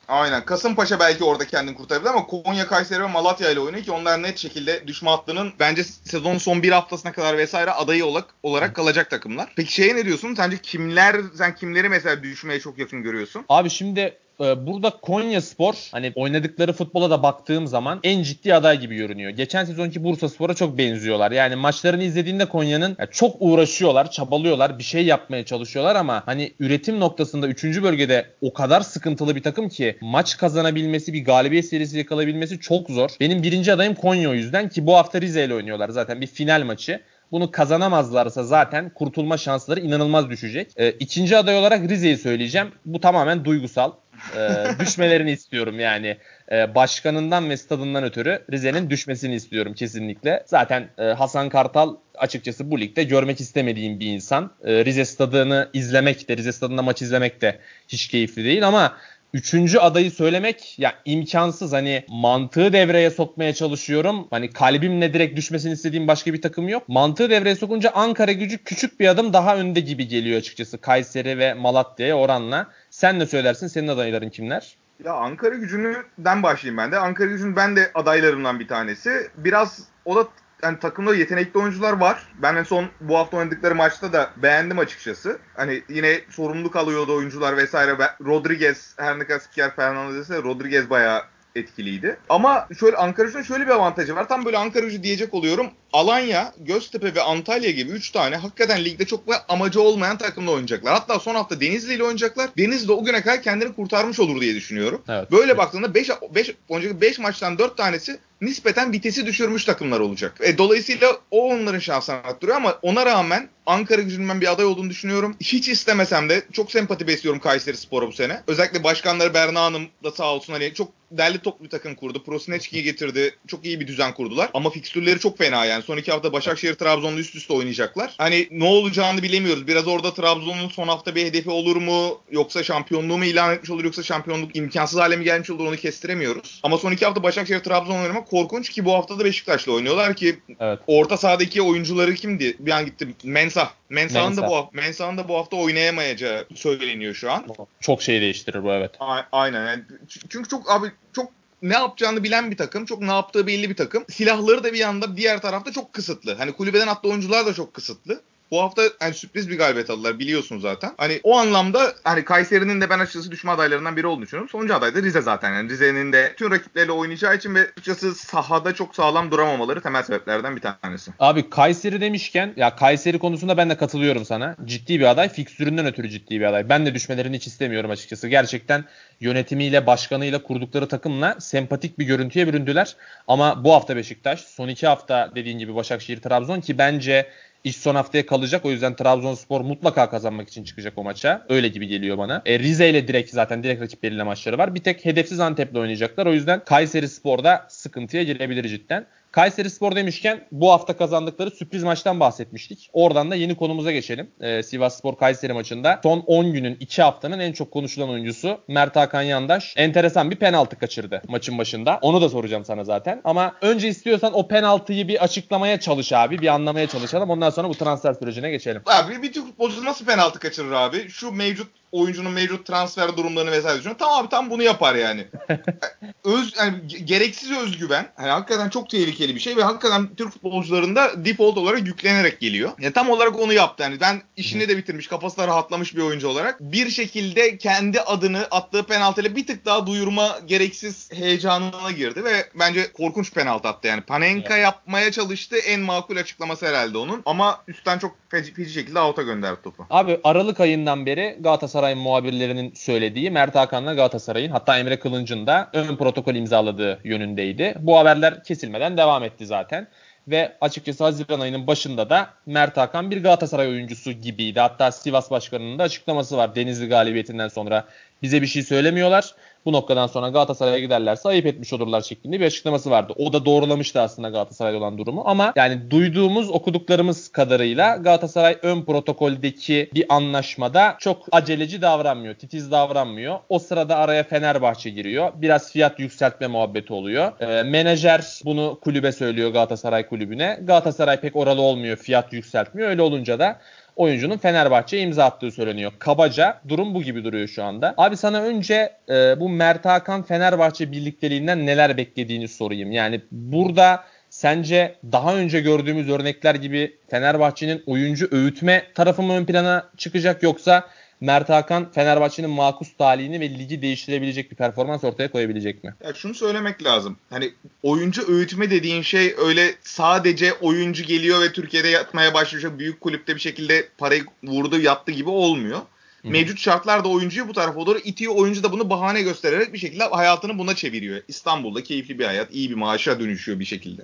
Aynen. 0.08 0.44
Kasımpaşa 0.44 1.00
belki 1.00 1.24
orada 1.24 1.46
kendini 1.46 1.76
kurtarabilir 1.76 2.10
ama 2.10 2.26
Konya, 2.26 2.66
Kayseri 2.66 3.02
ve 3.02 3.06
Malatya 3.06 3.50
ile 3.50 3.60
oynuyor 3.60 3.84
ki 3.84 3.92
onlar 3.92 4.22
net 4.22 4.38
şekilde 4.38 4.86
düşme 4.86 5.10
hattının 5.10 5.52
bence 5.60 5.84
sezonun 5.84 6.38
son 6.38 6.62
bir 6.62 6.72
haftasına 6.72 7.12
kadar 7.12 7.38
vesaire 7.38 7.70
adayı 7.70 8.04
olarak, 8.06 8.34
olarak 8.42 8.76
kalacak 8.76 9.10
takımlar. 9.10 9.52
Peki 9.56 9.72
şeye 9.72 9.96
ne 9.96 10.04
diyorsun? 10.04 10.34
Sence 10.34 10.58
kimler, 10.58 11.16
sen 11.34 11.54
kimleri 11.54 11.88
mesela 11.88 12.22
düşmeye 12.22 12.60
çok 12.60 12.78
yakın 12.78 13.02
görüyorsun? 13.02 13.44
Abi 13.48 13.70
şimdi 13.70 14.18
burada 14.38 14.90
Konya 14.90 15.40
Spor 15.40 15.75
hani 15.92 16.12
oynadıkları 16.14 16.73
futbola 16.73 17.11
da 17.11 17.23
baktığım 17.23 17.66
zaman 17.66 18.00
en 18.02 18.23
ciddi 18.23 18.54
aday 18.54 18.80
gibi 18.80 18.97
görünüyor. 18.97 19.30
Geçen 19.30 19.64
sezonki 19.64 20.04
Bursa 20.04 20.28
Spor'a 20.28 20.54
çok 20.54 20.78
benziyorlar. 20.78 21.33
Yani 21.33 21.57
maçlarını 21.57 22.02
izlediğinde 22.02 22.45
Konya'nın 22.45 22.97
ya 22.99 23.07
çok 23.07 23.37
uğraşıyorlar, 23.40 24.11
çabalıyorlar, 24.11 24.78
bir 24.78 24.85
şey 24.85 25.07
yapmaya 25.07 25.45
çalışıyorlar 25.45 25.97
ama 25.97 26.23
hani 26.26 26.52
üretim 26.61 27.00
noktasında 27.00 27.49
3. 27.49 27.64
bölgede 27.64 28.26
o 28.40 28.52
kadar 28.52 28.80
sıkıntılı 28.80 29.37
bir 29.37 29.42
takım 29.42 29.68
ki 29.68 29.99
maç 30.00 30.37
kazanabilmesi, 30.37 31.12
bir 31.12 31.25
galibiyet 31.25 31.66
serisi 31.66 31.99
yakalayabilmesi 31.99 32.61
çok 32.61 32.90
zor. 32.90 33.11
Benim 33.21 33.42
birinci 33.42 33.73
adayım 33.73 33.95
Konya 33.95 34.30
o 34.30 34.35
yüzden 34.35 34.68
ki 34.68 34.87
bu 34.87 34.95
hafta 34.95 35.21
Rize 35.21 35.45
ile 35.45 35.54
oynuyorlar 35.54 35.88
zaten 35.88 36.21
bir 36.21 36.26
final 36.26 36.62
maçı. 36.62 37.00
Bunu 37.32 37.50
kazanamazlarsa 37.50 38.44
zaten 38.44 38.90
kurtulma 38.90 39.37
şansları 39.37 39.80
inanılmaz 39.80 40.30
düşecek. 40.30 40.73
E, 40.76 40.90
ikinci 40.90 41.37
aday 41.37 41.56
olarak 41.56 41.88
Rize'yi 41.88 42.16
söyleyeceğim. 42.16 42.68
Bu 42.85 43.00
tamamen 43.00 43.44
duygusal. 43.44 43.92
E, 44.37 44.66
düşmelerini 44.80 45.30
istiyorum 45.30 45.80
yani. 45.80 46.16
E, 46.52 46.75
başkanından 46.75 47.50
ve 47.50 47.56
stadından 47.56 48.04
ötürü 48.04 48.42
Rize'nin 48.52 48.90
düşmesini 48.90 49.35
istiyorum 49.35 49.75
kesinlikle. 49.75 50.42
Zaten 50.47 50.88
e, 50.99 51.04
Hasan 51.04 51.49
Kartal 51.49 51.97
açıkçası 52.14 52.70
bu 52.70 52.80
ligde 52.80 53.04
görmek 53.04 53.40
istemediğim 53.40 54.00
bir 54.00 54.06
insan. 54.06 54.50
E, 54.64 54.85
Rize 54.85 55.04
stadını 55.04 55.68
izlemek 55.73 56.28
de, 56.28 56.37
Rize 56.37 56.52
stadında 56.52 56.82
maç 56.82 57.02
izlemek 57.02 57.40
de 57.40 57.58
hiç 57.88 58.08
keyifli 58.08 58.44
değil 58.44 58.66
ama 58.66 58.97
Üçüncü 59.35 59.78
adayı 59.78 60.11
söylemek 60.11 60.78
ya 60.78 60.94
imkansız 61.04 61.73
hani 61.73 62.04
mantığı 62.08 62.73
devreye 62.73 63.11
sokmaya 63.11 63.54
çalışıyorum. 63.54 64.26
Hani 64.30 64.50
kalbimle 64.50 65.14
direkt 65.14 65.37
düşmesini 65.37 65.73
istediğim 65.73 66.08
başka 66.08 66.32
bir 66.32 66.42
takım 66.42 66.68
yok. 66.68 66.88
Mantığı 66.88 67.30
devreye 67.30 67.56
sokunca 67.56 67.90
Ankara 67.90 68.32
gücü 68.32 68.58
küçük 68.58 69.00
bir 69.00 69.08
adım 69.08 69.32
daha 69.32 69.56
önde 69.56 69.80
gibi 69.80 70.08
geliyor 70.08 70.38
açıkçası 70.38 70.78
Kayseri 70.78 71.38
ve 71.38 71.54
Malatya'ya 71.54 72.16
oranla. 72.16 72.66
Sen 72.90 73.18
ne 73.18 73.26
söylersin? 73.26 73.66
Senin 73.66 73.88
adayların 73.88 74.30
kimler? 74.30 74.76
Ya 75.04 75.12
Ankara 75.12 75.54
gücünden 75.54 76.42
başlayayım 76.42 76.76
ben 76.76 76.92
de. 76.92 76.99
Ankara 76.99 77.28
gücünün 77.28 77.56
ben 77.56 77.76
de 77.76 77.90
adaylarımdan 77.94 78.61
bir 78.61 78.68
tanesi. 78.68 79.11
Biraz 79.37 79.88
o 80.04 80.16
da 80.16 80.28
yani 80.62 80.78
takımda 80.78 81.14
yetenekli 81.14 81.60
oyuncular 81.60 81.92
var. 81.92 82.22
Ben 82.42 82.56
en 82.56 82.62
son 82.62 82.86
bu 83.00 83.18
hafta 83.18 83.36
oynadıkları 83.36 83.74
maçta 83.74 84.12
da 84.12 84.30
beğendim 84.36 84.78
açıkçası. 84.78 85.38
Hani 85.56 85.82
yine 85.88 86.20
sorumluluk 86.30 86.76
alıyordu 86.76 87.16
oyuncular 87.16 87.56
vesaire. 87.56 87.96
Rodriguez 88.26 88.94
her 88.98 89.18
ne 89.18 89.26
kadar 89.26 89.40
spiker 89.40 89.76
Fernandez 89.76 90.16
ise 90.16 90.42
Rodriguez 90.42 90.90
bayağı 90.90 91.22
etkiliydi. 91.54 92.18
Ama 92.28 92.68
şöyle 92.80 92.96
Ankara 92.96 93.42
şöyle 93.42 93.66
bir 93.66 93.70
avantajı 93.70 94.16
var. 94.16 94.28
Tam 94.28 94.44
böyle 94.44 94.58
Ankara 94.58 94.90
diyecek 95.02 95.34
oluyorum. 95.34 95.70
Alanya, 95.92 96.54
Göztepe 96.59 97.14
ve 97.14 97.23
Antalya 97.23 97.71
gibi 97.71 97.90
3 97.90 98.11
tane 98.11 98.37
hakikaten 98.37 98.85
ligde 98.85 99.04
çok 99.04 99.25
amacı 99.49 99.83
olmayan 99.83 100.18
takımla 100.18 100.50
oynayacaklar. 100.50 100.95
Hatta 100.95 101.18
son 101.18 101.35
hafta 101.35 101.61
Denizli 101.61 101.95
ile 101.95 102.02
oynayacaklar. 102.02 102.50
Denizli 102.59 102.92
o 102.92 103.04
güne 103.04 103.23
kadar 103.23 103.42
kendini 103.42 103.73
kurtarmış 103.73 104.21
olur 104.21 104.40
diye 104.40 104.54
düşünüyorum. 104.54 105.02
Evet. 105.09 105.33
Böyle 105.33 105.59
baktığında 105.59 105.95
5 105.95 106.11
5 106.35 106.54
önceki 106.71 107.00
5 107.00 107.18
maçtan 107.18 107.59
4 107.59 107.76
tanesi 107.76 108.18
nispeten 108.40 108.92
vitesi 108.92 109.26
düşürmüş 109.26 109.64
takımlar 109.64 110.00
olacak. 110.00 110.40
E, 110.40 110.59
dolayısıyla 110.59 111.16
o 111.30 111.50
onların 111.50 111.78
şansını 111.78 112.16
arttırıyor 112.16 112.57
ama 112.57 112.78
ona 112.83 113.07
rağmen 113.07 113.49
Ankara 113.66 114.02
gücünün 114.02 114.28
ben 114.28 114.40
bir 114.40 114.52
aday 114.52 114.66
olduğunu 114.66 114.90
düşünüyorum. 114.90 115.37
Hiç 115.40 115.68
istemesem 115.68 116.28
de 116.28 116.42
çok 116.52 116.71
sempati 116.73 117.07
besliyorum 117.07 117.40
Kayseri 117.40 117.76
Spor'a 117.76 118.07
bu 118.07 118.12
sene. 118.12 118.42
Özellikle 118.47 118.85
başkanları 118.85 119.35
Berna 119.35 119.62
Hanım 119.62 119.88
da 120.04 120.11
sağ 120.11 120.35
olsun 120.35 120.52
hani 120.52 120.75
çok 120.75 120.92
derli 121.11 121.38
toplu 121.38 121.64
bir 121.64 121.71
takım 121.71 121.95
kurdu. 121.95 122.23
Prosinecki'yi 122.25 122.83
getirdi. 122.83 123.37
Çok 123.47 123.64
iyi 123.64 123.80
bir 123.80 123.87
düzen 123.87 124.14
kurdular. 124.14 124.50
Ama 124.54 124.71
fikstürleri 124.71 125.18
çok 125.18 125.38
fena 125.38 125.64
yani. 125.64 125.77
Son 125.82 125.97
iki 125.97 126.12
hafta 126.12 126.32
Başakşehir 126.32 126.75
Trabzon'la 126.75 127.18
üst 127.18 127.35
üste 127.35 127.52
oynayacaklar. 127.52 128.14
Hani 128.18 128.49
ne 128.50 128.64
olacağını 128.64 129.23
bilemiyoruz. 129.23 129.66
Biraz 129.66 129.88
orada 129.88 130.14
Trabzon'un 130.14 130.68
son 130.68 130.88
hafta 130.88 131.14
bir 131.14 131.25
hedefi 131.26 131.50
olur 131.50 131.76
mu? 131.76 132.18
Yoksa 132.30 132.62
şampiyonluğu 132.62 133.18
mu 133.18 133.25
ilan 133.25 133.54
etmiş 133.54 133.70
olur? 133.70 133.85
Yoksa 133.85 134.02
şampiyonluk 134.02 134.56
imkansız 134.56 134.99
hale 135.00 135.16
mi 135.16 135.25
gelmiş 135.25 135.50
olur? 135.50 135.66
Onu 135.66 135.76
kestiremiyoruz. 135.76 136.61
Ama 136.62 136.78
son 136.78 136.92
iki 136.92 137.04
hafta 137.04 137.23
Başakşehir 137.23 137.61
Trabzon 137.61 138.02
oynamak 138.02 138.28
korkunç 138.28 138.68
ki 138.70 138.85
bu 138.85 138.92
hafta 138.94 139.18
da 139.18 139.25
Beşiktaş'la 139.25 139.73
oynuyorlar 139.73 140.16
ki 140.16 140.38
Evet. 140.61 140.78
orta 140.87 141.16
sahadaki 141.16 141.62
oyuncuları 141.62 142.14
kimdi? 142.14 142.56
Bir 142.58 142.70
an 142.70 142.85
gitti. 142.87 143.08
Mensah. 143.25 143.70
Mensah'ın 143.90 144.37
da 144.37 144.40
Mensah. 144.40 144.49
bu 144.66 144.70
Mensah'ın 144.73 145.18
da 145.18 145.28
bu 145.28 145.35
hafta 145.37 145.56
oynayamayacağı 145.56 146.47
söyleniyor 146.54 147.14
şu 147.14 147.32
an. 147.32 147.47
Çok 147.80 148.02
şey 148.02 148.20
değiştirir 148.20 148.64
bu 148.64 148.73
evet. 148.73 148.90
A- 149.00 149.23
Aynen. 149.32 149.66
Yani 149.66 149.82
çünkü 150.28 150.49
çok 150.49 150.70
abi 150.70 150.87
çok 151.12 151.30
ne 151.62 151.74
yapacağını 151.74 152.24
bilen 152.24 152.50
bir 152.50 152.56
takım, 152.56 152.84
çok 152.84 153.00
ne 153.00 153.10
yaptığı 153.12 153.46
belli 153.46 153.70
bir 153.70 153.76
takım. 153.76 154.04
Silahları 154.10 154.64
da 154.64 154.72
bir 154.72 154.78
yanda 154.78 155.16
diğer 155.16 155.40
tarafta 155.40 155.72
çok 155.72 155.92
kısıtlı. 155.92 156.34
Hani 156.34 156.52
kulübeden 156.52 156.86
attığı 156.86 157.08
oyuncular 157.08 157.46
da 157.46 157.54
çok 157.54 157.74
kısıtlı. 157.74 158.20
Bu 158.50 158.62
hafta 158.62 158.83
hani 158.99 159.14
sürpriz 159.14 159.50
bir 159.50 159.59
galibiyet 159.59 159.90
aldılar 159.90 160.19
biliyorsun 160.19 160.59
zaten. 160.59 160.93
Hani 160.97 161.21
o 161.23 161.38
anlamda 161.38 161.93
hani 162.05 162.25
Kayseri'nin 162.25 162.81
de 162.81 162.90
ben 162.90 162.99
açıkçası 162.99 163.31
düşme 163.31 163.50
adaylarından 163.50 163.97
biri 163.97 164.07
olduğunu 164.07 164.23
düşünüyorum. 164.23 164.49
Sonuncu 164.49 164.75
aday 164.75 164.95
da 164.95 165.02
Rize 165.02 165.21
zaten. 165.21 165.52
Yani 165.55 165.71
Rize'nin 165.71 166.12
de 166.12 166.35
tüm 166.37 166.50
rakipleriyle 166.50 166.93
oynayacağı 166.93 167.37
için 167.37 167.55
ve 167.55 167.61
açıkçası 167.61 168.14
sahada 168.14 168.75
çok 168.75 168.95
sağlam 168.95 169.31
duramamaları 169.31 169.81
temel 169.81 170.02
sebeplerden 170.02 170.57
bir 170.57 170.61
tanesi. 170.61 171.11
Abi 171.19 171.50
Kayseri 171.50 172.00
demişken 172.00 172.52
ya 172.57 172.76
Kayseri 172.76 173.19
konusunda 173.19 173.57
ben 173.57 173.71
de 173.71 173.76
katılıyorum 173.76 174.25
sana. 174.25 174.57
Ciddi 174.64 175.00
bir 175.00 175.05
aday. 175.05 175.28
Fiksüründen 175.28 175.87
ötürü 175.87 176.11
ciddi 176.11 176.40
bir 176.40 176.45
aday. 176.45 176.69
Ben 176.69 176.87
de 176.87 176.95
düşmelerini 176.95 177.37
hiç 177.37 177.47
istemiyorum 177.47 177.90
açıkçası. 177.90 178.28
Gerçekten 178.28 178.85
yönetimiyle, 179.21 179.87
başkanıyla 179.87 180.43
kurdukları 180.43 180.88
takımla 180.88 181.37
sempatik 181.40 181.99
bir 181.99 182.05
görüntüye 182.05 182.47
büründüler. 182.47 182.97
Ama 183.28 183.64
bu 183.64 183.73
hafta 183.73 183.97
Beşiktaş, 183.97 184.40
son 184.40 184.69
iki 184.69 184.87
hafta 184.87 185.33
dediğin 185.35 185.59
gibi 185.59 185.75
Başakşehir, 185.75 186.21
Trabzon 186.21 186.61
ki 186.61 186.78
bence 186.78 187.31
iş 187.64 187.76
son 187.76 187.94
haftaya 187.94 188.26
kalacak. 188.26 188.64
O 188.64 188.70
yüzden 188.70 188.96
Trabzonspor 188.96 189.60
mutlaka 189.60 190.10
kazanmak 190.10 190.48
için 190.48 190.64
çıkacak 190.64 190.98
o 190.98 191.04
maça. 191.04 191.46
Öyle 191.48 191.68
gibi 191.68 191.86
geliyor 191.86 192.18
bana. 192.18 192.42
E, 192.46 192.58
Rize 192.58 192.90
ile 192.90 193.08
direkt 193.08 193.30
zaten 193.30 193.62
direkt 193.62 193.82
rakipleriyle 193.82 194.22
maçları 194.22 194.58
var. 194.58 194.74
Bir 194.74 194.80
tek 194.80 195.04
hedefsiz 195.04 195.40
Antep'le 195.40 195.76
oynayacaklar. 195.76 196.26
O 196.26 196.32
yüzden 196.32 196.64
Kayseri 196.64 197.08
Spor'da 197.08 197.66
sıkıntıya 197.68 198.22
girebilir 198.22 198.68
cidden. 198.68 199.06
Kayseri 199.32 199.70
Spor 199.70 199.97
demişken 199.97 200.47
bu 200.52 200.70
hafta 200.70 200.97
kazandıkları 200.97 201.50
sürpriz 201.50 201.82
maçtan 201.82 202.20
bahsetmiştik. 202.20 202.90
Oradan 202.92 203.30
da 203.30 203.35
yeni 203.35 203.56
konumuza 203.56 203.92
geçelim. 203.92 204.30
Ee, 204.40 204.62
Sivas 204.62 204.99
Spor 204.99 205.16
Kayseri 205.16 205.52
maçında 205.52 206.00
son 206.02 206.25
10 206.26 206.52
günün 206.52 206.76
2 206.80 207.02
haftanın 207.02 207.38
en 207.38 207.52
çok 207.52 207.70
konuşulan 207.70 208.08
oyuncusu 208.11 208.61
Mert 208.68 208.97
Hakan 208.97 209.23
Yandaş 209.23 209.75
enteresan 209.76 210.30
bir 210.30 210.37
penaltı 210.37 210.78
kaçırdı 210.78 211.23
maçın 211.28 211.58
başında. 211.58 211.99
Onu 212.02 212.20
da 212.23 212.28
soracağım 212.28 212.64
sana 212.64 212.85
zaten. 212.85 213.20
Ama 213.25 213.54
önce 213.61 213.88
istiyorsan 213.88 214.35
o 214.35 214.49
penaltıyı 214.49 215.08
bir 215.08 215.25
açıklamaya 215.25 215.80
çalış 215.80 216.12
abi. 216.12 216.38
Bir 216.38 216.49
anlamaya 216.49 216.87
çalışalım. 216.87 217.30
Ondan 217.30 217.50
sonra 217.50 217.68
bu 217.68 217.75
transfer 217.75 218.14
sürecine 218.14 218.50
geçelim. 218.50 218.82
Abi 218.87 219.23
bir 219.23 219.32
Türk 219.32 219.47
futbolcusu 219.47 219.85
nasıl 219.85 220.06
penaltı 220.06 220.38
kaçırır 220.38 220.73
abi? 220.73 221.08
Şu 221.08 221.32
mevcut 221.32 221.68
oyuncunun 221.92 222.33
mevcut 222.33 222.66
transfer 222.66 223.16
durumlarını 223.16 223.50
vesaire 223.50 223.78
düşünüyorum. 223.78 223.99
Tamam 223.99 224.21
abi 224.21 224.28
tam 224.28 224.50
bunu 224.50 224.62
yapar 224.62 224.95
yani. 224.95 225.26
Öz 226.25 226.54
yani 226.59 226.76
gereksiz 227.04 227.50
özgüven. 227.50 228.09
Yani 228.18 228.30
hakikaten 228.30 228.68
çok 228.68 228.90
tehlikeli 228.90 229.35
bir 229.35 229.40
şey 229.40 229.57
ve 229.57 229.62
hakikaten 229.62 230.14
Türk 230.16 230.33
futbolcularında 230.33 231.25
default 231.25 231.59
olarak 231.59 231.87
yüklenerek 231.87 232.40
geliyor. 232.40 232.71
Yani 232.80 232.92
tam 232.92 233.11
olarak 233.11 233.40
onu 233.40 233.52
yaptı. 233.52 233.83
Yani 233.83 234.00
ben 234.00 234.23
işini 234.37 234.68
de 234.68 234.76
bitirmiş, 234.76 235.07
kafası 235.07 235.37
da 235.37 235.47
rahatlamış 235.47 235.97
bir 235.97 236.02
oyuncu 236.02 236.28
olarak 236.28 236.61
bir 236.61 236.90
şekilde 236.90 237.59
kendi 237.59 238.00
adını 238.00 238.47
attığı 238.50 238.83
penaltıyla 238.83 239.37
bir 239.37 239.47
tık 239.47 239.64
daha 239.64 239.87
duyurma 239.87 240.38
gereksiz 240.47 241.12
heyecanına 241.12 241.90
girdi 241.97 242.25
ve 242.25 242.49
bence 242.54 242.92
korkunç 242.92 243.33
penaltı 243.33 243.68
attı 243.68 243.88
yani. 243.88 244.00
Panenka 244.00 244.54
evet. 244.54 244.64
yapmaya 244.64 245.12
çalıştı. 245.12 245.57
En 245.57 245.80
makul 245.80 246.16
açıklaması 246.16 246.66
herhalde 246.66 246.99
onun. 246.99 247.23
Ama 247.26 247.62
üstten 247.68 247.99
çok 247.99 248.16
feci, 248.28 248.54
feci 248.54 248.73
şekilde 248.73 249.00
out'a 249.00 249.23
gönderdi 249.23 249.62
topu. 249.62 249.87
Abi 249.90 250.21
Aralık 250.25 250.61
ayından 250.61 251.07
beri 251.07 251.37
Galatasaray 251.40 251.77
muhabirlerinin 251.94 252.73
söylediği 252.75 253.30
Mert 253.30 253.54
Hakan'la 253.54 253.94
Galatasaray'ın 253.94 254.50
hatta 254.50 254.78
Emre 254.78 254.99
Kılınç'ın 254.99 255.47
da 255.47 255.70
ön 255.73 255.97
protokol 255.97 256.35
imzaladığı 256.35 257.00
yönündeydi. 257.04 257.75
Bu 257.78 257.99
haberler 257.99 258.44
kesilmeden 258.44 258.97
devam 258.97 259.25
etti 259.25 259.47
zaten. 259.47 259.88
Ve 260.28 260.52
açıkçası 260.61 261.04
Haziran 261.04 261.40
ayının 261.40 261.66
başında 261.66 262.11
da 262.11 262.28
Mert 262.47 262.76
Hakan 262.76 263.11
bir 263.11 263.23
Galatasaray 263.23 263.68
oyuncusu 263.68 264.12
gibiydi. 264.12 264.61
Hatta 264.61 264.92
Sivas 264.92 265.30
Başkanı'nın 265.30 265.78
da 265.78 265.82
açıklaması 265.82 266.37
var 266.37 266.54
Denizli 266.54 266.88
galibiyetinden 266.88 267.49
sonra. 267.49 267.85
Bize 268.23 268.42
bir 268.42 268.47
şey 268.47 268.62
söylemiyorlar 268.62 269.35
bu 269.68 269.72
noktadan 269.72 270.06
sonra 270.06 270.28
Galatasaray'a 270.28 270.78
giderlerse 270.78 271.28
ayıp 271.28 271.46
etmiş 271.46 271.72
olurlar 271.72 272.00
şeklinde 272.00 272.40
bir 272.40 272.46
açıklaması 272.46 272.90
vardı. 272.90 273.12
O 273.16 273.32
da 273.32 273.44
doğrulamıştı 273.44 274.00
aslında 274.00 274.28
Galatasaray'da 274.28 274.78
olan 274.78 274.98
durumu 274.98 275.22
ama 275.26 275.52
yani 275.56 275.90
duyduğumuz, 275.90 276.50
okuduklarımız 276.50 277.28
kadarıyla 277.28 277.96
Galatasaray 277.96 278.58
ön 278.62 278.82
protokoldeki 278.82 279.90
bir 279.94 280.04
anlaşmada 280.08 280.96
çok 280.98 281.26
aceleci 281.32 281.82
davranmıyor, 281.82 282.34
titiz 282.34 282.70
davranmıyor. 282.70 283.38
O 283.48 283.58
sırada 283.58 283.96
araya 283.96 284.22
Fenerbahçe 284.22 284.90
giriyor. 284.90 285.32
Biraz 285.37 285.72
fiyat 285.72 286.00
yükseltme 286.00 286.46
muhabbeti 286.46 286.92
oluyor. 286.92 287.40
E, 287.40 287.62
menajer 287.62 288.40
bunu 288.44 288.78
kulübe 288.80 289.12
söylüyor 289.12 289.50
Galatasaray 289.50 290.06
kulübüne. 290.06 290.58
Galatasaray 290.62 291.20
pek 291.20 291.37
oralı 291.37 291.60
olmuyor, 291.60 291.96
fiyat 291.96 292.32
yükseltmiyor. 292.32 292.88
Öyle 292.88 293.02
olunca 293.02 293.38
da 293.38 293.58
oyuncunun 293.99 294.38
Fenerbahçe'ye 294.38 295.02
imza 295.02 295.25
attığı 295.25 295.50
söyleniyor. 295.50 295.93
Kabaca 295.99 296.61
durum 296.69 296.95
bu 296.95 297.02
gibi 297.02 297.25
duruyor 297.25 297.49
şu 297.49 297.64
anda. 297.64 297.95
Abi 297.97 298.17
sana 298.17 298.43
önce 298.43 298.93
e, 299.09 299.40
bu 299.40 299.49
Mert 299.49 299.85
Hakan 299.85 300.23
Fenerbahçe 300.23 300.93
birlikteliğinden 300.93 301.67
neler 301.67 301.97
beklediğini 301.97 302.49
sorayım. 302.49 302.93
Yani 302.93 303.21
burada 303.31 304.05
sence 304.31 304.95
daha 305.12 305.37
önce 305.37 305.61
gördüğümüz 305.61 306.11
örnekler 306.11 306.55
gibi 306.55 306.97
Fenerbahçe'nin 307.11 307.83
oyuncu 307.87 308.28
öğütme 308.31 308.83
tarafı 308.95 309.23
mı 309.23 309.33
ön 309.33 309.45
plana 309.45 309.88
çıkacak 309.97 310.43
yoksa 310.43 310.85
Mert 311.20 311.48
Hakan 311.48 311.92
Fenerbahçe'nin 311.92 312.50
makus 312.50 312.96
talihini 312.98 313.40
ve 313.40 313.50
ligi 313.50 313.82
değiştirebilecek 313.82 314.50
bir 314.50 314.56
performans 314.56 315.04
ortaya 315.04 315.30
koyabilecek 315.30 315.84
mi? 315.84 315.95
Ya 316.04 316.14
şunu 316.14 316.34
söylemek 316.34 316.84
lazım. 316.84 317.16
Hani 317.30 317.52
oyuncu 317.82 318.32
öğütme 318.32 318.71
dediğin 318.71 319.02
şey 319.02 319.34
öyle 319.38 319.75
sadece 319.82 320.52
oyuncu 320.52 321.04
geliyor 321.04 321.40
ve 321.40 321.52
Türkiye'de 321.52 321.88
yatmaya 321.88 322.34
başlıyor. 322.34 322.78
Büyük 322.78 323.00
kulüpte 323.00 323.34
bir 323.34 323.40
şekilde 323.40 323.88
parayı 323.99 324.25
vurdu 324.45 324.80
yattı 324.80 325.12
gibi 325.12 325.30
olmuyor. 325.30 325.78
Hı. 326.23 326.28
Mevcut 326.28 326.58
şartlarda 326.58 327.08
oyuncuyu 327.08 327.49
bu 327.49 327.52
tarafa 327.52 327.86
doğru 327.86 327.99
itiyor. 327.99 328.34
Oyuncu 328.36 328.62
da 328.62 328.73
bunu 328.73 328.90
bahane 328.90 329.23
göstererek 329.23 329.73
bir 329.73 329.78
şekilde 329.78 330.04
hayatını 330.04 330.58
buna 330.58 330.75
çeviriyor. 330.75 331.21
İstanbul'da 331.28 331.82
keyifli 331.82 332.19
bir 332.19 332.25
hayat, 332.25 332.54
iyi 332.54 332.71
bir 332.71 332.75
maaşa 332.75 333.21
dönüşüyor 333.21 333.60
bir 333.60 333.64
şekilde. 333.64 334.02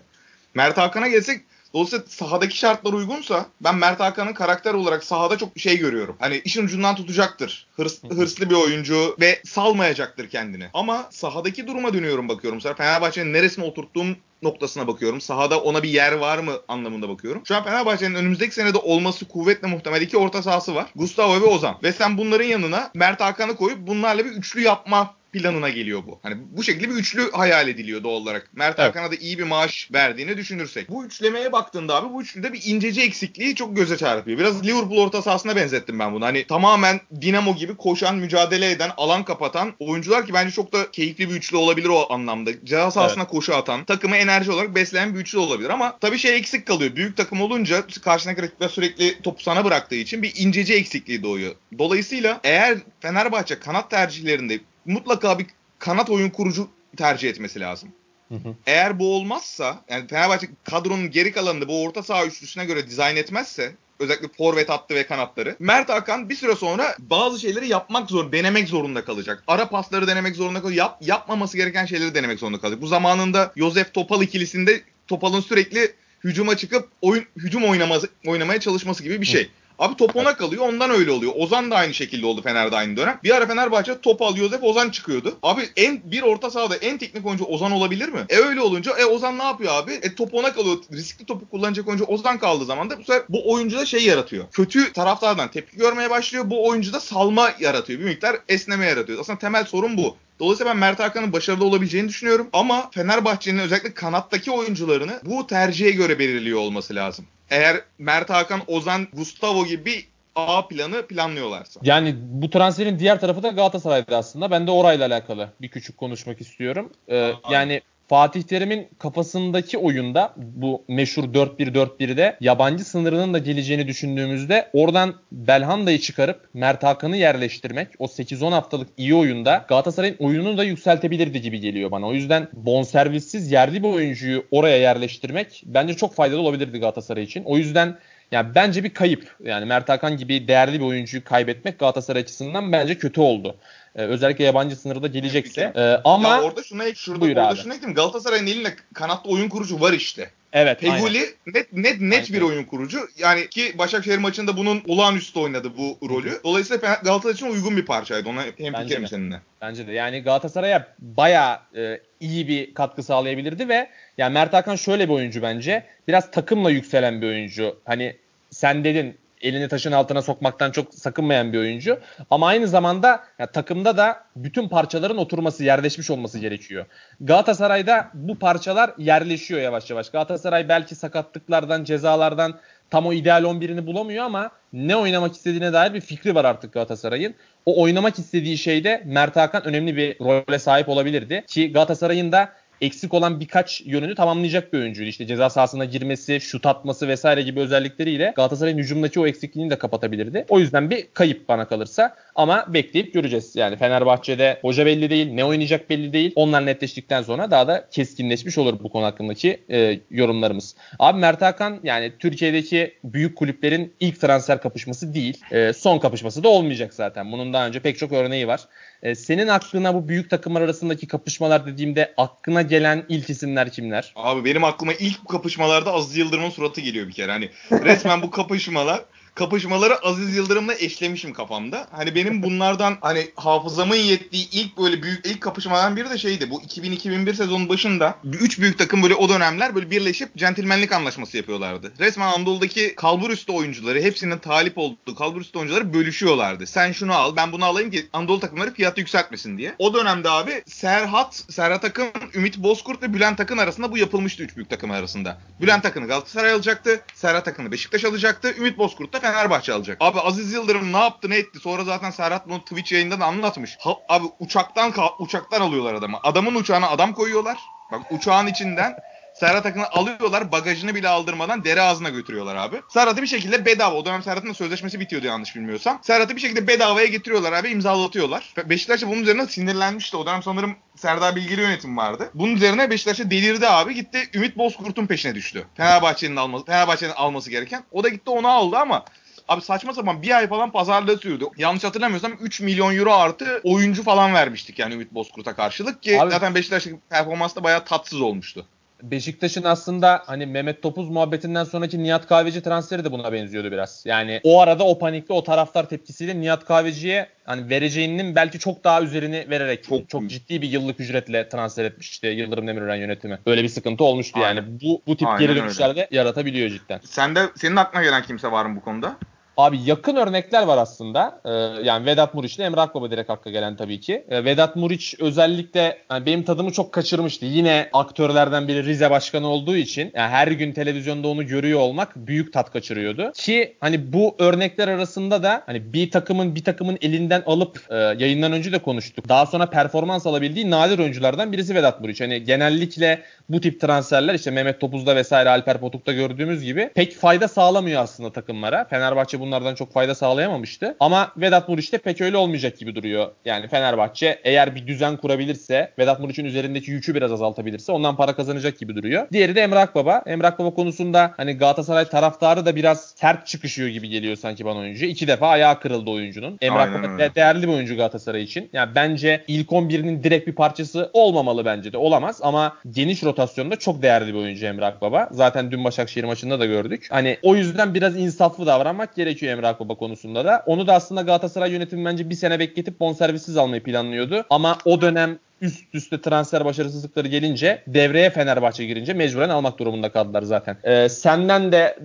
Mert 0.55 0.79
Hakan'a 0.79 1.09
gelsek 1.09 1.41
Dolayısıyla 1.75 2.05
sahadaki 2.09 2.59
şartlar 2.59 2.93
uygunsa 2.93 3.47
ben 3.61 3.75
Mert 3.75 4.01
Hakan'ın 4.01 4.33
karakter 4.33 4.75
olarak 4.75 5.05
sahada 5.05 5.39
çok 5.39 5.59
şey 5.59 5.79
görüyorum. 5.79 6.17
Hani 6.19 6.43
işin 6.45 6.65
ucundan 6.65 6.97
tutacaktır. 6.97 7.67
Hırs, 7.77 8.03
hırslı 8.05 8.51
bir 8.51 8.55
oyuncu 8.55 9.17
ve 9.21 9.41
salmayacaktır 9.45 10.29
kendini. 10.29 10.69
Ama 10.75 11.07
sahadaki 11.11 11.67
duruma 11.67 11.95
dönüyorum 11.95 12.29
bakıyorum. 12.29 12.61
Fenerbahçe'nin 12.61 13.33
neresine 13.33 13.65
oturttuğum 13.65 14.17
noktasına 14.43 14.87
bakıyorum. 14.87 15.21
Sahada 15.21 15.61
ona 15.61 15.83
bir 15.83 15.89
yer 15.89 16.13
var 16.13 16.39
mı 16.39 16.53
anlamında 16.69 17.09
bakıyorum. 17.09 17.43
Şu 17.49 17.57
an 17.57 17.65
Fenerbahçe'nin 17.65 18.15
önümüzdeki 18.15 18.55
senede 18.55 18.79
olması 18.79 19.29
kuvvetle 19.29 19.69
muhtemel 19.69 20.03
iki 20.03 20.19
orta 20.19 20.43
sahası 20.43 20.75
var. 20.75 20.87
Gustavo 20.97 21.41
ve 21.41 21.45
Ozan. 21.45 21.79
Ve 21.83 21.93
sen 21.93 22.19
bunların 22.19 22.47
yanına 22.47 22.91
Mert 22.95 23.21
Hakan'ı 23.21 23.57
koyup 23.57 23.79
bunlarla 23.79 24.25
bir 24.25 24.31
üçlü 24.31 24.61
yapma 24.61 25.15
planına 25.35 25.71
geliyor 25.71 26.03
bu. 26.07 26.19
Hani 26.23 26.37
bu 26.51 26.63
şekilde 26.63 26.91
bir 26.91 26.95
üçlü 26.95 27.33
hayal 27.33 27.69
ediliyor 27.69 28.05
doğal 28.05 28.13
olarak. 28.13 28.51
Mert 28.53 28.79
evet. 28.79 28.89
Hakan'a 28.89 29.13
da 29.13 29.17
iyi 29.17 29.39
bir 29.39 29.45
maaş 29.45 29.89
verdiğini 29.93 30.37
düşünürsek. 30.37 30.89
Bu 30.89 31.05
üçlemeye 31.05 31.53
baktığında 31.53 31.95
abi 31.95 32.15
bu 32.15 32.23
üçlüde 32.23 32.53
bir 32.53 32.63
inceci 32.65 33.03
eksikliği 33.03 33.55
çok 33.55 33.77
göze 33.77 33.97
çarpıyor. 33.97 34.39
Biraz 34.39 34.67
Liverpool 34.67 34.99
orta 34.99 35.23
sahasına 35.23 35.57
benzettim 35.57 35.99
ben 35.99 36.15
bunu. 36.15 36.25
Hani 36.25 36.47
tamamen 36.47 37.01
Dinamo 37.21 37.57
gibi 37.57 37.77
koşan, 37.77 38.17
mücadele 38.17 38.71
eden, 38.71 38.91
alan 38.97 39.25
kapatan 39.25 39.73
oyuncular 39.79 40.27
ki 40.27 40.35
bence 40.35 40.51
çok 40.51 40.73
da 40.73 40.91
keyifli 40.91 41.31
bir 41.31 41.35
üçlü 41.35 41.57
olabilir 41.57 41.89
o 41.89 42.13
anlamda. 42.13 42.51
Ceza 42.65 42.91
sahasına 42.91 43.23
evet. 43.23 43.31
koşu 43.31 43.55
atan, 43.55 43.85
takımı 43.85 44.17
enerji 44.17 44.53
olarak 44.53 44.75
besleyen 44.75 45.15
bir 45.15 45.21
üçlü 45.21 45.39
olabilir 45.39 45.71
ama 45.71 45.99
tabii 45.99 46.19
şey 46.19 46.37
eksik 46.37 46.67
kalıyor. 46.67 46.97
Büyük 46.97 47.17
takım 47.17 47.41
olunca 47.41 47.85
karşındaki 48.05 48.43
rakipler 48.43 48.69
sürekli 48.69 49.23
topu 49.23 49.43
sana 49.43 49.65
bıraktığı 49.65 49.95
için 49.95 50.23
bir 50.23 50.33
inceci 50.37 50.75
eksikliği 50.75 51.23
doğuyor. 51.23 51.55
Dolayısıyla 51.79 52.41
eğer 52.45 52.79
Fenerbahçe 53.01 53.59
kanat 53.59 53.91
tercihlerinde 53.91 54.61
mutlaka 54.87 55.39
bir 55.39 55.47
kanat 55.79 56.11
oyun 56.11 56.31
kurucu 56.31 56.69
tercih 56.97 57.29
etmesi 57.29 57.61
lazım. 57.61 57.89
Hı 58.29 58.35
hı. 58.35 58.55
Eğer 58.67 58.99
bu 58.99 59.17
olmazsa 59.17 59.81
yani 59.89 60.09
Fenerbahçe 60.09 60.49
kadronun 60.65 61.11
geri 61.11 61.33
kalanını 61.33 61.69
bu 61.69 61.83
orta 61.83 62.03
saha 62.03 62.27
üçlüsüne 62.27 62.65
göre 62.65 62.87
dizayn 62.87 63.17
etmezse 63.17 63.75
özellikle 63.99 64.29
forvet 64.29 64.69
hattı 64.69 64.95
ve 64.95 65.07
kanatları. 65.07 65.57
Mert 65.59 65.89
Hakan 65.89 66.29
bir 66.29 66.35
süre 66.35 66.55
sonra 66.57 66.97
bazı 66.99 67.41
şeyleri 67.41 67.69
yapmak 67.69 68.11
zor, 68.11 68.33
denemek 68.33 68.69
zorunda 68.69 69.05
kalacak. 69.05 69.45
Ara 69.47 69.69
pasları 69.69 70.07
denemek 70.07 70.37
zorunda 70.37 70.61
kalacak. 70.61 70.79
Yap, 70.79 70.99
yapmaması 71.01 71.57
gereken 71.57 71.87
şeyleri 71.87 72.15
denemek 72.15 72.39
zorunda 72.39 72.61
kalacak. 72.61 72.83
Bu 72.83 72.87
zamanında 72.87 73.53
Josef 73.57 73.95
Topal 73.95 74.23
ikilisinde 74.23 74.83
Topal'ın 75.09 75.41
sürekli 75.41 75.93
hücuma 76.25 76.57
çıkıp 76.57 76.89
oyun 77.03 77.25
hücum 77.37 77.65
oynaması, 77.65 78.09
oynamaya 78.27 78.61
çalışması 78.61 79.03
gibi 79.03 79.21
bir 79.21 79.27
şey. 79.27 79.45
Hı. 79.45 79.49
Abi 79.79 79.97
top 79.97 80.17
ona 80.17 80.37
kalıyor 80.37 80.69
ondan 80.69 80.91
öyle 80.91 81.11
oluyor. 81.11 81.33
Ozan 81.37 81.71
da 81.71 81.77
aynı 81.77 81.95
şekilde 81.95 82.27
oldu 82.27 82.43
Fener'de 82.43 82.77
aynı 82.77 82.97
dönem. 82.97 83.21
Bir 83.25 83.37
ara 83.37 83.47
Fenerbahçe 83.47 84.01
top 84.01 84.23
alıyor 84.23 84.53
hep 84.53 84.65
Ozan 84.65 84.91
çıkıyordu. 84.91 85.39
Abi 85.43 85.63
en 85.77 86.01
bir 86.05 86.23
orta 86.23 86.51
sahada 86.51 86.77
en 86.77 86.99
teknik 86.99 87.27
oyuncu 87.27 87.45
Ozan 87.45 87.73
olabilir 87.73 88.09
mi? 88.09 88.21
E 88.29 88.37
öyle 88.37 88.61
olunca 88.61 88.93
e 88.99 89.05
Ozan 89.05 89.39
ne 89.39 89.43
yapıyor 89.43 89.75
abi? 89.75 89.93
E 89.93 90.15
top 90.15 90.35
ona 90.35 90.53
kalıyor. 90.53 90.77
Riskli 90.93 91.25
topu 91.25 91.49
kullanacak 91.49 91.89
oyuncu 91.89 92.05
Ozan 92.05 92.39
kaldığı 92.39 92.65
zaman 92.65 92.91
da 92.91 92.99
bu 92.99 93.05
sefer 93.05 93.23
bu 93.29 93.53
oyuncuda 93.53 93.87
şey 93.87 94.05
yaratıyor. 94.05 94.45
Kötü 94.53 94.93
taraftardan 94.93 95.51
tepki 95.51 95.77
görmeye 95.77 96.11
başlıyor. 96.11 96.51
Bu 96.51 96.69
oyuncuda 96.69 97.01
salma 97.01 97.51
yaratıyor. 97.61 98.01
Bir 98.01 98.05
miktar 98.05 98.37
esneme 98.49 98.87
yaratıyor. 98.87 99.21
Aslında 99.21 99.39
temel 99.39 99.65
sorun 99.65 99.97
bu. 99.97 100.17
Dolayısıyla 100.41 100.73
ben 100.73 100.79
Mert 100.79 101.01
Hakan'ın 101.01 101.33
başarılı 101.33 101.65
olabileceğini 101.65 102.09
düşünüyorum. 102.09 102.49
Ama 102.53 102.91
Fenerbahçe'nin 102.91 103.59
özellikle 103.59 103.95
kanattaki 103.95 104.51
oyuncularını 104.51 105.21
bu 105.25 105.47
tercihe 105.47 105.91
göre 105.91 106.19
belirliyor 106.19 106.59
olması 106.59 106.95
lazım. 106.95 107.27
Eğer 107.51 107.81
Mert 107.99 108.31
Hakan, 108.31 108.61
Ozan, 108.67 109.09
Gustavo 109.13 109.67
gibi 109.67 110.05
A 110.37 110.69
planı 110.69 111.07
planlıyorlarsa. 111.07 111.81
Yani 111.83 112.15
bu 112.19 112.51
transferin 112.51 112.99
diğer 112.99 113.21
tarafı 113.21 113.43
da 113.43 113.49
Galatasaray'da 113.49 114.17
aslında. 114.17 114.51
Ben 114.51 114.67
de 114.67 114.71
orayla 114.71 115.07
alakalı 115.07 115.49
bir 115.61 115.69
küçük 115.69 115.97
konuşmak 115.97 116.41
istiyorum. 116.41 116.93
Ee, 117.09 117.33
yani 117.51 117.83
Fatih 118.09 118.43
Terim'in 118.43 118.89
kafasındaki 118.99 119.79
oyunda 119.79 120.35
bu 120.37 120.85
meşhur 120.89 121.25
4-1-4-1'de 121.25 122.37
yabancı 122.41 122.85
sınırının 122.85 123.35
da 123.35 123.39
geleceğini 123.39 123.89
düşündüğümüzde 123.89 124.69
oradan 124.73 125.15
Belhanda'yı 125.33 125.99
çıkarıp 125.99 126.49
Mert 126.55 126.83
Hakan'ı 126.83 127.17
yerleştirmek 127.17 127.89
o 127.99 128.05
8-10 128.05 128.51
haftalık 128.51 128.89
iyi 128.97 129.15
oyunda 129.15 129.65
Galatasaray'ın 129.69 130.17
oyununu 130.19 130.59
da 130.59 130.65
yükseltebilirdi 130.65 131.41
gibi 131.41 131.61
geliyor 131.61 131.91
bana. 131.91 132.07
O 132.07 132.13
yüzden 132.13 132.49
bonservissiz 132.53 133.53
yerli 133.53 133.83
bir 133.83 133.89
oyuncuyu 133.89 134.45
oraya 134.51 134.77
yerleştirmek 134.77 135.63
bence 135.67 135.95
çok 135.95 136.15
faydalı 136.15 136.41
olabilirdi 136.41 136.79
Galatasaray 136.79 137.23
için. 137.23 137.45
O 137.45 137.57
yüzden 137.57 137.97
yani 138.33 138.55
bence 138.55 138.85
bir 138.85 138.95
kayıp. 138.95 139.37
Yani 139.45 139.65
Mert 139.65 139.89
Hakan 139.89 140.17
gibi 140.17 140.49
değerli 140.49 140.81
bir 140.81 140.85
oyuncuyu 140.85 141.25
kaybetmek 141.25 141.79
Galatasaray 141.79 142.23
açısından 142.23 142.73
bence 142.73 142.99
kötü 142.99 143.21
oldu. 143.21 143.57
Ee, 143.97 144.03
özellikle 144.03 144.45
yabancı 144.45 144.77
sınırı 144.77 145.03
da 145.03 145.07
gelecekse. 145.07 145.73
Ee, 145.77 146.01
ama 146.05 146.29
ya 146.29 146.43
orada 146.43 146.63
şuna 146.63 146.85
ek, 146.85 146.95
şurada 146.95 147.21
Buyur 147.21 147.37
orada 147.37 147.49
abi. 147.49 147.59
şuna 147.59 147.75
ekleyeyim. 147.75 147.95
Galatasaray'ın 147.95 148.47
elinde 148.47 148.75
kanatta 148.95 149.31
oyun 149.31 149.49
kurucu 149.49 149.81
var 149.81 149.93
işte. 149.93 150.31
Evet 150.55 150.85
aynen. 150.85 150.97
Peguli 150.97 151.21
net 151.47 151.73
net 151.73 152.01
net 152.01 152.13
Aynen. 152.13 152.33
bir 152.33 152.43
oyun 152.43 152.65
kurucu. 152.65 153.09
Yani 153.19 153.49
ki 153.49 153.79
Başakşehir 153.79 154.19
maçında 154.19 154.57
bunun 154.57 154.83
olağanüstü 154.89 155.41
oynadı 155.41 155.73
bu 155.79 156.09
rolü. 156.09 156.41
Dolayısıyla 156.45 156.95
Galatasaray 157.05 157.35
için 157.35 157.47
uygun 157.47 157.77
bir 157.77 157.87
parçaydı. 157.87 158.29
Ona 158.29 158.45
Bence 158.47 158.65
hemfikirim 158.65 159.03
de. 159.03 159.07
seninle. 159.09 159.41
Bence 159.61 159.87
de. 159.87 159.93
Yani 159.93 160.21
Galatasaray'a 160.23 160.89
bayağı 160.99 161.59
e, 161.77 162.01
iyi 162.21 162.49
bir 162.49 162.75
katkı 162.75 163.03
sağlayabilirdi 163.03 163.69
ve 163.69 163.89
yani 164.19 164.33
Mert 164.33 164.53
Hakan 164.53 164.77
şöyle 164.77 165.09
bir 165.09 165.15
oyuncu 165.15 165.43
bence. 165.43 165.85
Biraz 166.09 166.31
takımla 166.31 166.71
yükselen 166.71 167.23
bir 167.23 167.27
oyuncu. 167.27 167.77
Hani 167.85 168.17
sen 168.51 168.85
dedin 168.85 169.17
elini 169.45 169.69
taşın 169.69 169.93
altına 169.93 170.23
sokmaktan 170.23 170.71
çok 170.71 170.95
sakınmayan 170.95 171.53
bir 171.53 171.59
oyuncu. 171.59 171.99
Ama 172.31 172.47
aynı 172.47 172.69
zamanda 172.69 173.25
ya, 173.39 173.47
takımda 173.47 173.97
da 173.97 174.25
bütün 174.37 174.69
parçaların 174.69 175.19
oturması, 175.19 175.65
yerleşmiş 175.65 176.11
olması 176.11 176.39
gerekiyor. 176.39 176.87
Galatasaray'da 177.21 178.11
bu 178.15 178.39
parçalar 178.39 178.91
yerleşiyor 178.99 179.61
yavaş 179.61 179.91
yavaş. 179.91 180.11
Galatasaray 180.11 180.69
belki 180.69 180.95
sakatlıklardan, 180.95 181.85
cezalardan 181.85 182.55
tam 182.91 183.07
o 183.07 183.13
ideal 183.13 183.45
11'ini 183.45 183.87
bulamıyor 183.87 184.25
ama 184.25 184.51
ne 184.73 184.97
oynamak 184.97 185.35
istediğine 185.35 185.73
dair 185.73 185.95
bir 185.95 186.01
fikri 186.01 186.35
var 186.35 186.45
artık 186.45 186.73
Galatasaray'ın. 186.73 187.35
O 187.67 187.83
oynamak 187.83 188.19
istediği 188.19 188.59
şeyde 188.59 189.03
Mert 189.07 189.37
Hakan 189.37 189.65
önemli 189.65 189.97
bir 189.97 190.19
role 190.21 190.59
sahip 190.59 190.89
olabilirdi. 190.89 191.45
Ki 191.47 191.73
Galatasaray'ın 191.73 192.33
da 192.33 192.53
eksik 192.81 193.15
olan 193.15 193.41
birkaç 193.41 193.83
yönünü 193.85 194.15
tamamlayacak 194.15 194.73
bir 194.73 194.79
oyuncuydu. 194.79 195.09
İşte 195.09 195.27
ceza 195.27 195.51
sahasına 195.51 195.85
girmesi, 195.85 196.41
şut 196.41 196.67
atması 196.67 197.09
vesaire 197.09 197.43
gibi 197.43 197.61
özellikleriyle 197.61 198.33
Galatasaray'ın 198.37 198.79
hücumdaki 198.79 199.21
o 199.21 199.27
eksikliğini 199.27 199.71
de 199.71 199.79
kapatabilirdi. 199.79 200.45
O 200.49 200.61
yüzden 200.61 200.91
bir 200.91 201.07
kayıp 201.15 201.49
bana 201.49 201.69
kalırsa 201.69 202.17
ama 202.35 202.67
bekleyip 202.69 203.15
göreceğiz. 203.15 203.57
Yani 203.57 203.77
Fenerbahçe'de 203.77 204.59
hoca 204.63 204.87
belli 204.87 205.11
değil, 205.11 205.33
ne 205.33 205.45
oynayacak 205.45 205.91
belli 205.91 206.13
değil. 206.13 206.33
Onlar 206.35 206.67
netleştikten 206.67 207.23
sonra 207.23 207.51
daha 207.51 207.69
da 207.69 207.89
keskinleşmiş 207.91 208.59
olur 208.59 208.85
bu 208.85 208.89
konu 208.89 209.05
hakkındaki 209.05 209.61
e, 209.71 210.01
yorumlarımız. 210.11 210.77
Abi 210.99 211.19
Mert 211.19 211.43
Hakan 211.43 211.81
yani 211.83 212.13
Türkiye'deki 212.19 212.95
büyük 213.05 213.37
kulüplerin 213.37 213.95
ilk 214.01 214.21
transfer 214.21 214.61
kapışması 214.61 215.15
değil. 215.15 215.41
E, 215.51 215.73
son 215.73 215.99
kapışması 215.99 216.45
da 216.45 216.49
olmayacak 216.49 216.95
zaten. 216.95 217.33
Bunun 217.33 217.53
daha 217.53 217.67
önce 217.67 217.81
pek 217.81 217.99
çok 217.99 218.13
örneği 218.13 218.49
var. 218.49 218.61
E, 219.05 219.15
senin 219.15 219.49
aklına 219.49 219.95
bu 219.95 220.09
büyük 220.09 220.31
takımlar 220.31 220.61
arasındaki 220.61 221.07
kapışmalar 221.07 221.67
dediğimde 221.67 222.15
aklına 222.17 222.63
gelen 222.63 223.05
ilk 223.09 223.31
isimler 223.31 223.73
kimler? 223.73 224.13
Abi 224.17 224.45
benim 224.45 224.65
aklıma 224.65 224.93
ilk 224.93 225.25
bu 225.25 225.29
kapışmalarda 225.29 225.93
Aziz 225.93 226.17
Yıldırım'ın 226.17 226.51
suratı 226.51 226.81
geliyor 226.81 227.09
bir 227.09 227.13
kere. 227.13 227.33
Hani 227.33 227.51
resmen 227.71 228.23
bu 228.23 228.31
kapışmalar 228.31 229.05
kapışmaları 229.35 230.07
Aziz 230.07 230.37
Yıldırım'la 230.37 230.75
eşlemişim 230.75 231.33
kafamda. 231.33 231.87
Hani 231.91 232.15
benim 232.15 232.43
bunlardan 232.43 232.99
hani 233.01 233.29
hafızamın 233.37 233.97
yettiği 233.97 234.51
ilk 234.51 234.79
böyle 234.79 235.03
büyük 235.03 235.27
ilk 235.27 235.41
kapışmadan 235.41 235.97
biri 235.97 236.11
de 236.11 236.19
şeydi. 236.19 236.51
Bu 236.51 236.63
2000-2001 236.63 237.35
sezonun 237.35 237.69
başında 237.69 238.19
üç 238.25 238.61
büyük 238.61 238.79
takım 238.79 239.03
böyle 239.03 239.15
o 239.15 239.29
dönemler 239.29 239.75
böyle 239.75 239.91
birleşip 239.91 240.37
centilmenlik 240.37 240.93
anlaşması 240.93 241.37
yapıyorlardı. 241.37 241.93
Resmen 242.01 242.27
Anadolu'daki 242.27 242.95
kalbur 242.95 243.31
üstü 243.31 243.53
oyuncuları 243.53 244.01
hepsinin 244.01 244.39
talip 244.39 244.79
olduğu 244.79 245.15
kalbur 245.15 245.41
üstü 245.41 245.59
oyuncuları 245.59 245.95
bölüşüyorlardı. 245.95 246.67
Sen 246.67 246.93
şunu 246.93 247.15
al 247.15 247.37
ben 247.37 247.53
bunu 247.53 247.65
alayım 247.65 247.91
ki 247.91 248.09
Anadolu 248.13 248.41
takımları 248.41 248.75
fiyatı 248.75 249.01
yükseltmesin 249.01 249.59
diye. 249.59 249.75
O 249.79 249.95
dönemde 249.95 250.31
abi 250.31 250.63
Serhat, 250.67 251.45
Serhat 251.51 251.85
Akın, 251.85 252.09
Ümit 252.35 252.59
Bozkurt 252.59 253.03
ve 253.03 253.15
Bülent 253.15 253.41
Akın 253.41 253.59
arasında 253.59 253.93
bu 253.93 253.99
yapılmıştı 253.99 254.43
üç 254.43 254.57
büyük 254.57 254.71
takım 254.71 254.91
arasında. 254.91 255.39
Bülent 255.61 255.87
Akın'ı 255.87 256.07
Galatasaray 256.07 256.53
alacaktı. 256.53 257.01
Serhat 257.15 257.49
Akın'ı 257.49 257.73
Beşiktaş 257.73 258.05
alacaktı. 258.05 258.55
Ümit 258.59 258.79
Bozkurt 258.79 259.13
da 259.13 259.24
Fenerbahçe 259.25 259.73
alacak. 259.73 259.97
Abi 260.01 260.21
Aziz 260.21 260.53
Yıldırım 260.53 260.93
ne 260.93 260.99
yaptı 260.99 261.31
ne 261.31 261.37
etti? 261.37 261.59
Sonra 261.59 261.85
zaten 261.85 262.11
Serhat 262.11 262.49
bunu 262.49 262.61
Twitch 262.61 262.93
yayında 262.93 263.21
da 263.21 263.25
anlatmış. 263.25 263.77
Ha- 263.81 263.97
abi 264.09 264.27
uçaktan 264.39 264.93
uçaktan 265.19 265.61
alıyorlar 265.61 265.95
adamı. 265.95 266.19
Adamın 266.23 266.55
uçağına 266.55 266.89
adam 266.89 267.13
koyuyorlar. 267.13 267.59
Bak 267.93 268.01
uçağın 268.13 268.47
içinden 268.47 268.97
Serhat 269.35 269.67
Akın'ı 269.67 269.87
alıyorlar 269.91 270.53
bagajını 270.53 270.95
bile 270.95 271.09
aldırmadan 271.09 271.65
dere 271.65 271.81
ağzına 271.83 272.09
götürüyorlar 272.09 272.57
abi. 272.57 272.77
Serhat'ı 272.89 273.23
bir 273.23 273.27
şekilde 273.27 273.67
bedava 273.67 273.95
o 273.97 274.05
dönem 274.05 274.23
Serhat'ın 274.23 274.49
da 274.51 274.55
sözleşmesi 274.55 275.01
bitiyordu 275.01 275.27
yanlış 275.27 275.57
bilmiyorsam. 275.57 276.01
Serhat'ı 276.03 276.37
bir 276.37 276.41
şekilde 276.41 276.67
bedavaya 276.67 277.07
getiriyorlar 277.07 277.53
abi 277.53 277.69
imzalatıyorlar. 277.69 278.55
Beşiktaş 278.69 279.03
da 279.03 279.09
bunun 279.09 279.23
üzerine 279.23 279.47
sinirlenmişti. 279.47 280.17
O 280.17 280.27
dönem 280.27 280.43
sanırım 280.43 280.77
Serdar 280.97 281.37
Bilgili 281.37 281.61
yönetim 281.61 281.97
vardı. 281.97 282.31
Bunun 282.35 282.55
üzerine 282.55 282.91
Beşiktaş'a 282.91 283.31
delirdi 283.31 283.69
abi 283.69 283.95
gitti 283.95 284.19
Ümit 284.35 284.57
Bozkurt'un 284.57 285.07
peşine 285.07 285.35
düştü. 285.35 285.67
Fenerbahçe'nin 285.77 286.37
alması, 286.37 286.65
Fenerbahçe'nin 286.65 287.13
alması 287.13 287.51
gereken. 287.51 287.85
O 287.93 288.05
da 288.05 288.09
gitti 288.09 288.31
onu 288.31 288.49
aldı 288.49 288.77
ama 288.77 289.05
Abi 289.49 289.61
saçma 289.61 289.93
sapan 289.95 290.23
bir 290.23 290.37
ay 290.37 290.49
falan 290.49 290.73
pazarlığı 290.73 291.19
sürdü. 291.19 291.45
Yanlış 291.57 291.85
hatırlamıyorsam 291.85 292.33
3 292.41 292.61
milyon 292.61 292.97
euro 292.97 293.13
artı 293.13 293.61
oyuncu 293.65 294.03
falan 294.03 294.35
vermiştik 294.35 294.79
yani 294.79 294.95
Ümit 294.95 295.11
Bozkurt'a 295.15 295.55
karşılık 295.55 296.03
ki 296.03 296.21
Abi- 296.21 296.31
zaten 296.31 296.55
Beşiktaş'taki 296.55 296.97
performans 297.11 297.57
da 297.57 297.65
bayağı 297.65 297.85
tatsız 297.85 298.21
olmuştu. 298.21 298.67
Beşiktaş'ın 299.11 299.63
aslında 299.63 300.23
hani 300.27 300.47
Mehmet 300.47 300.83
Topuz 300.83 301.11
muhabbetinden 301.11 301.65
sonraki 301.65 302.03
Nihat 302.03 302.27
Kahveci 302.27 302.63
transferi 302.63 303.05
de 303.05 303.13
buna 303.13 303.33
benziyordu 303.33 303.73
biraz. 303.73 304.03
Yani 304.07 304.41
o 304.45 304.61
arada 304.61 304.85
o 304.85 304.99
panikle 304.99 305.35
o 305.35 305.45
taraftar 305.45 305.89
tepkisiyle 305.89 306.41
Nihat 306.41 306.65
Kahveci'ye 306.65 307.29
hani 307.45 307.71
vereceğinin 307.71 308.35
belki 308.35 308.59
çok 308.59 308.85
daha 308.85 309.03
üzerini 309.03 309.47
vererek 309.51 309.85
çok, 309.85 310.09
Çok 310.09 310.31
ciddi 310.31 310.63
bir 310.63 310.69
yıllık 310.69 311.01
ücretle 311.01 311.49
transfer 311.49 311.85
etmişti 311.85 312.27
Yıldırım 312.27 312.67
Demirören 312.67 312.97
yönetimi. 312.97 313.39
Böyle 313.47 313.63
bir 313.63 313.69
sıkıntı 313.69 314.05
olmuştu 314.05 314.41
Aynen. 314.43 314.63
yani. 314.63 314.81
Bu 314.83 315.03
bu 315.07 315.17
tip 315.17 315.29
Aynen 315.29 315.41
geri 315.41 315.57
dönüşler 315.57 315.97
de 315.97 316.09
yaratabiliyor 316.11 316.71
cidden. 316.71 317.01
Sen 317.05 317.37
de 317.37 317.41
senin 317.57 317.77
aklına 317.77 318.03
gelen 318.03 318.23
kimse 318.23 318.53
var 318.53 318.67
mı 318.67 318.77
bu 318.77 318.81
konuda? 318.81 319.17
Abi 319.57 319.79
yakın 319.85 320.17
örnekler 320.17 320.63
var 320.63 320.79
aslında. 320.79 321.41
Ee, 321.45 321.51
yani 321.87 322.07
Vedat 322.07 322.35
Muriç 322.35 322.57
ile 322.57 322.65
Emre 322.65 322.81
Akbaba 322.81 323.11
direkt 323.11 323.29
hakka 323.29 323.51
gelen 323.51 323.77
tabii 323.77 324.01
ki. 324.01 324.25
Ee, 324.29 324.45
Vedat 324.45 324.77
Muriç 324.77 325.15
özellikle 325.21 325.99
yani 326.11 326.27
benim 326.27 326.43
tadımı 326.43 326.73
çok 326.73 326.93
kaçırmıştı. 326.93 327.47
Yine 327.47 327.89
aktörlerden 327.93 328.69
biri 328.69 328.85
Rize 328.85 329.11
Başkanı 329.11 329.49
olduğu 329.49 329.77
için 329.77 330.13
yani 330.15 330.31
her 330.31 330.49
gün 330.49 330.73
televizyonda 330.73 331.29
onu 331.29 331.47
görüyor 331.47 331.81
olmak 331.81 332.17
büyük 332.17 332.53
tat 332.53 332.73
kaçırıyordu. 332.73 333.33
Ki 333.33 333.77
hani 333.81 334.13
bu 334.13 334.35
örnekler 334.39 334.89
arasında 334.89 335.43
da 335.43 335.63
hani 335.67 335.93
bir 335.93 336.11
takımın 336.11 336.55
bir 336.55 336.65
takımın 336.65 336.99
elinden 337.03 337.43
alıp 337.47 337.87
e, 337.91 337.95
yayından 337.95 338.53
önce 338.53 338.73
de 338.73 338.79
konuştuk. 338.79 339.29
Daha 339.29 339.47
sonra 339.47 339.71
performans 339.71 340.27
alabildiği 340.27 340.71
nadir 340.71 340.99
oyunculardan 340.99 341.53
birisi 341.53 341.75
Vedat 341.75 342.01
Muriç. 342.01 342.21
Hani 342.21 342.45
genellikle 342.45 343.23
bu 343.49 343.61
tip 343.61 343.81
transferler 343.81 344.35
işte 344.35 344.51
Mehmet 344.51 344.81
Topuz'da 344.81 345.17
vesaire 345.17 345.49
Alper 345.49 345.79
Potuk'ta 345.79 346.13
gördüğümüz 346.13 346.63
gibi 346.65 346.91
pek 346.95 347.15
fayda 347.17 347.49
sağlamıyor 347.49 348.03
aslında 348.03 348.33
takımlara. 348.33 348.85
Fenerbahçe 348.85 349.41
bunlardan 349.41 349.75
çok 349.75 349.93
fayda 349.93 350.15
sağlayamamıştı. 350.15 350.97
Ama 351.01 351.33
Vedat 351.37 351.69
Muriç'te 351.69 351.99
pek 351.99 352.21
öyle 352.21 352.37
olmayacak 352.37 352.79
gibi 352.79 352.95
duruyor. 352.95 353.31
Yani 353.45 353.69
Fenerbahçe 353.69 354.41
eğer 354.45 354.75
bir 354.75 354.87
düzen 354.87 355.17
kurabilirse, 355.17 355.91
Vedat 355.99 356.21
Muriç'in 356.21 356.45
üzerindeki 356.45 356.91
yükü 356.91 357.15
biraz 357.15 357.33
azaltabilirse 357.33 357.93
ondan 357.93 358.17
para 358.17 358.37
kazanacak 358.37 358.79
gibi 358.79 358.95
duruyor. 358.97 359.27
Diğeri 359.33 359.55
de 359.55 359.61
Emre 359.61 359.79
Akbaba. 359.79 360.23
Emre 360.27 360.47
Akbaba 360.47 360.71
konusunda 360.75 361.33
hani 361.37 361.53
Galatasaray 361.53 362.05
taraftarı 362.05 362.67
da 362.67 362.77
biraz 362.77 363.15
sert 363.17 363.47
çıkışıyor 363.47 363.89
gibi 363.89 364.09
geliyor 364.09 364.37
sanki 364.37 364.65
bana 364.65 364.79
oyuncu. 364.79 365.07
İki 365.07 365.29
defa 365.29 365.49
ayağı 365.49 365.81
kırıldı 365.81 366.11
oyuncunun. 366.11 366.59
Akbaba 366.83 367.13
öyle. 367.13 367.19
de- 367.31 367.35
değerli 367.35 367.63
bir 367.69 367.73
oyuncu 367.73 367.97
Galatasaray 367.97 368.43
için. 368.43 368.71
Yani 368.73 368.91
bence 368.95 369.45
ilk 369.49 369.69
11'inin 369.73 370.23
direkt 370.23 370.47
bir 370.47 370.55
parçası 370.55 371.11
olmamalı 371.13 371.65
bence 371.65 371.93
de. 371.93 371.97
Olamaz 371.99 372.39
ama 372.43 372.77
geniş 372.91 373.23
rotasyonda 373.35 373.77
çok 373.77 374.03
değerli 374.03 374.35
bir 374.35 374.39
oyuncu 374.39 374.67
Emre 374.67 374.85
Akbaba. 374.85 375.29
Zaten 375.31 375.71
dün 375.71 375.85
Başakşehir 375.85 376.25
maçında 376.25 376.61
da 376.61 376.67
gördük. 376.67 377.07
Hani 377.11 377.39
o 377.43 377.57
yüzden 377.57 377.95
biraz 377.95 378.17
insaflı 378.17 378.67
davranmak 378.67 379.17
gerekiyor 379.17 379.53
Emre 379.53 379.67
Akbaba 379.67 379.95
konusunda 379.95 380.45
da. 380.45 380.63
Onu 380.67 380.87
da 380.87 380.95
aslında 380.95 381.23
Galatasaray 381.23 381.73
yönetimi 381.73 382.05
bence 382.05 382.31
bir 382.31 382.35
sene 382.35 382.59
bekletip 382.59 383.01
bonservissiz 383.01 383.57
almayı 383.57 383.83
planlıyordu. 383.83 384.45
Ama 384.51 384.79
o 384.85 385.01
dönem 385.01 385.39
üst 385.61 385.95
üste 385.95 386.21
transfer 386.21 386.65
başarısızlıkları 386.65 387.29
gelince 387.29 387.83
devreye 387.87 388.31
Fenerbahçe 388.31 388.85
girince 388.87 389.13
mecburen 389.13 389.49
almak 389.49 389.79
durumunda 389.79 390.13
kaldılar 390.13 390.43
zaten. 390.43 390.77
Ee, 390.85 391.09
senden 391.09 391.73
de 391.73 391.99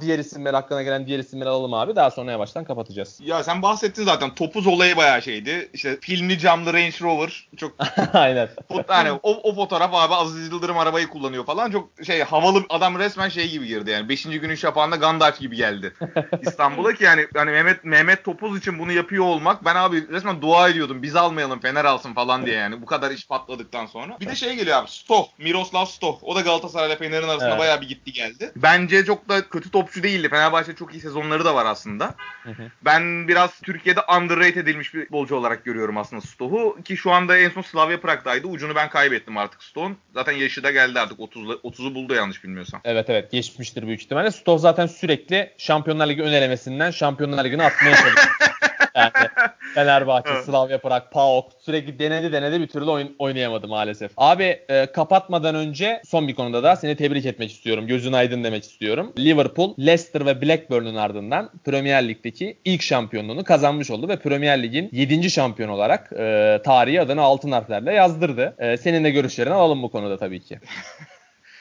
diğer 0.00 0.18
isimler 0.18 0.54
hakkına 0.54 0.82
gelen 0.82 1.06
diğer 1.06 1.18
isimleri 1.18 1.48
alalım 1.48 1.74
abi. 1.74 1.96
Daha 1.96 2.10
sonra 2.10 2.30
yavaştan 2.30 2.64
kapatacağız. 2.64 3.20
Ya 3.24 3.44
sen 3.44 3.62
bahsettin 3.62 4.04
zaten 4.04 4.34
topuz 4.34 4.66
olayı 4.66 4.96
bayağı 4.96 5.22
şeydi. 5.22 5.68
İşte 5.72 5.98
filmli 6.00 6.38
camlı 6.38 6.72
Range 6.72 6.96
Rover 7.02 7.48
çok 7.56 7.74
Aynen. 8.12 8.48
fot- 8.70 8.92
yani 8.92 9.18
o, 9.22 9.50
o 9.50 9.54
fotoğraf 9.54 9.90
abi 9.94 10.14
Aziz 10.14 10.48
Yıldırım 10.52 10.78
arabayı 10.78 11.06
kullanıyor 11.06 11.44
falan 11.46 11.70
çok 11.70 11.88
şey 12.06 12.22
havalı 12.22 12.62
adam 12.68 12.98
resmen 12.98 13.28
şey 13.28 13.50
gibi 13.50 13.66
girdi 13.66 13.90
yani 13.90 14.08
5. 14.08 14.22
günün 14.22 14.54
şafağında 14.54 14.96
Gandalf 14.96 15.40
gibi 15.40 15.56
geldi 15.56 15.92
İstanbul'a 16.42 16.92
ki 16.94 17.04
yani 17.04 17.26
hani 17.36 17.50
Mehmet 17.50 17.84
Mehmet 17.84 18.24
Topuz 18.24 18.58
için 18.58 18.78
bunu 18.78 18.92
yapıyor 18.92 19.24
olmak 19.24 19.64
ben 19.64 19.74
abi 19.76 20.08
resmen 20.08 20.42
dua 20.42 20.68
ediyordum 20.68 21.02
biz 21.02 21.16
almayalım 21.16 21.60
Fener 21.60 21.84
alsın 21.84 22.14
falan 22.14 22.46
diye 22.46 22.56
yani 22.56 22.82
bu 22.82 22.86
kadar 22.94 23.10
iş 23.10 23.26
patladıktan 23.26 23.86
sonra. 23.86 24.16
Bir 24.20 24.26
de 24.26 24.34
şey 24.34 24.56
geliyor 24.56 24.76
abi 24.78 24.90
Stoh. 24.90 25.28
Miroslav 25.38 25.84
Stoh. 25.84 26.18
O 26.22 26.34
da 26.36 26.40
Galatasaray'la 26.40 26.96
Fener'in 26.96 27.28
arasında 27.28 27.48
Evet. 27.48 27.58
bayağı 27.58 27.80
bir 27.80 27.88
gitti 27.88 28.12
geldi. 28.12 28.52
Bence 28.56 29.04
çok 29.04 29.28
da 29.28 29.48
kötü 29.48 29.70
topçu 29.70 30.02
değildi. 30.02 30.28
Fenerbahçe 30.28 30.74
çok 30.74 30.94
iyi 30.94 31.00
sezonları 31.00 31.44
da 31.44 31.54
var 31.54 31.66
aslında. 31.66 32.14
Hı 32.42 32.50
hı. 32.50 32.62
Ben 32.82 33.28
biraz 33.28 33.60
Türkiye'de 33.60 34.00
underrated 34.20 34.56
edilmiş 34.56 34.94
bir 34.94 35.00
futbolcu 35.02 35.36
olarak 35.36 35.64
görüyorum 35.64 35.98
aslında 35.98 36.22
Stoh'u. 36.22 36.82
Ki 36.84 36.96
şu 36.96 37.12
anda 37.12 37.38
en 37.38 37.50
son 37.50 37.62
Slavia 37.62 38.00
Prag'daydı. 38.00 38.46
Ucunu 38.46 38.74
ben 38.74 38.90
kaybettim 38.90 39.36
artık 39.36 39.62
Stoh'un. 39.62 39.98
Zaten 40.14 40.32
yaşı 40.32 40.62
da 40.62 40.70
geldi 40.70 41.00
artık 41.00 41.18
30'lu 41.18 41.60
30'u 41.64 41.94
buldu 41.94 42.14
yanlış 42.14 42.44
bilmiyorsam. 42.44 42.80
Evet 42.84 43.10
evet 43.10 43.30
geçmiştir 43.32 43.86
büyük 43.86 44.00
ihtimalle. 44.02 44.30
Stoh 44.30 44.58
zaten 44.58 44.86
sürekli 44.86 45.54
Şampiyonlar 45.58 46.08
Ligi 46.08 46.22
ön 46.22 46.32
elemesinden 46.32 46.90
Şampiyonlar 46.90 47.44
Ligi'ne 47.44 47.64
atmaya 47.64 47.96
çalışıyor. 47.96 48.26
yani 48.94 49.10
Fenerbahçe. 49.74 50.42
Slavia 50.42 50.78
Prag, 50.78 51.02
PAOK 51.12 51.52
sürekli 51.58 51.98
denedi 51.98 52.32
denedi 52.32 52.60
bir 52.60 52.66
türlü 52.66 52.90
oyun, 52.90 53.16
oynayamadı 53.18 53.68
maalesef. 53.68 54.10
Abi 54.16 54.60
e, 54.68 54.86
kapatmadan 54.86 55.54
önce 55.54 56.02
son 56.04 56.28
bir 56.28 56.34
konuda 56.34 56.62
da 56.62 56.76
seni 56.76 56.96
tebrik 56.96 57.26
etmek 57.26 57.50
istiyorum. 57.50 57.86
Gözün 57.86 58.12
aydın 58.12 58.44
demek 58.44 58.64
istiyorum. 58.64 59.12
Liverpool, 59.18 59.74
Leicester 59.78 60.26
ve 60.26 60.42
Blackburn'un 60.42 60.94
ardından 60.94 61.50
Premier 61.64 62.08
Lig'deki 62.08 62.58
ilk 62.64 62.82
şampiyonluğunu 62.82 63.44
kazanmış 63.44 63.90
oldu 63.90 64.08
ve 64.08 64.18
Premier 64.18 64.62
Lig'in 64.62 64.88
7. 64.92 65.30
şampiyon 65.30 65.68
olarak 65.68 66.12
e, 66.12 66.60
tarihi 66.64 67.00
adını 67.00 67.22
altın 67.22 67.52
harflerle 67.52 67.92
yazdırdı. 67.92 68.54
E, 68.58 68.76
senin 68.76 69.04
de 69.04 69.10
görüşlerini 69.10 69.54
alalım 69.54 69.82
bu 69.82 69.90
konuda 69.90 70.18
tabii 70.18 70.40
ki. 70.40 70.58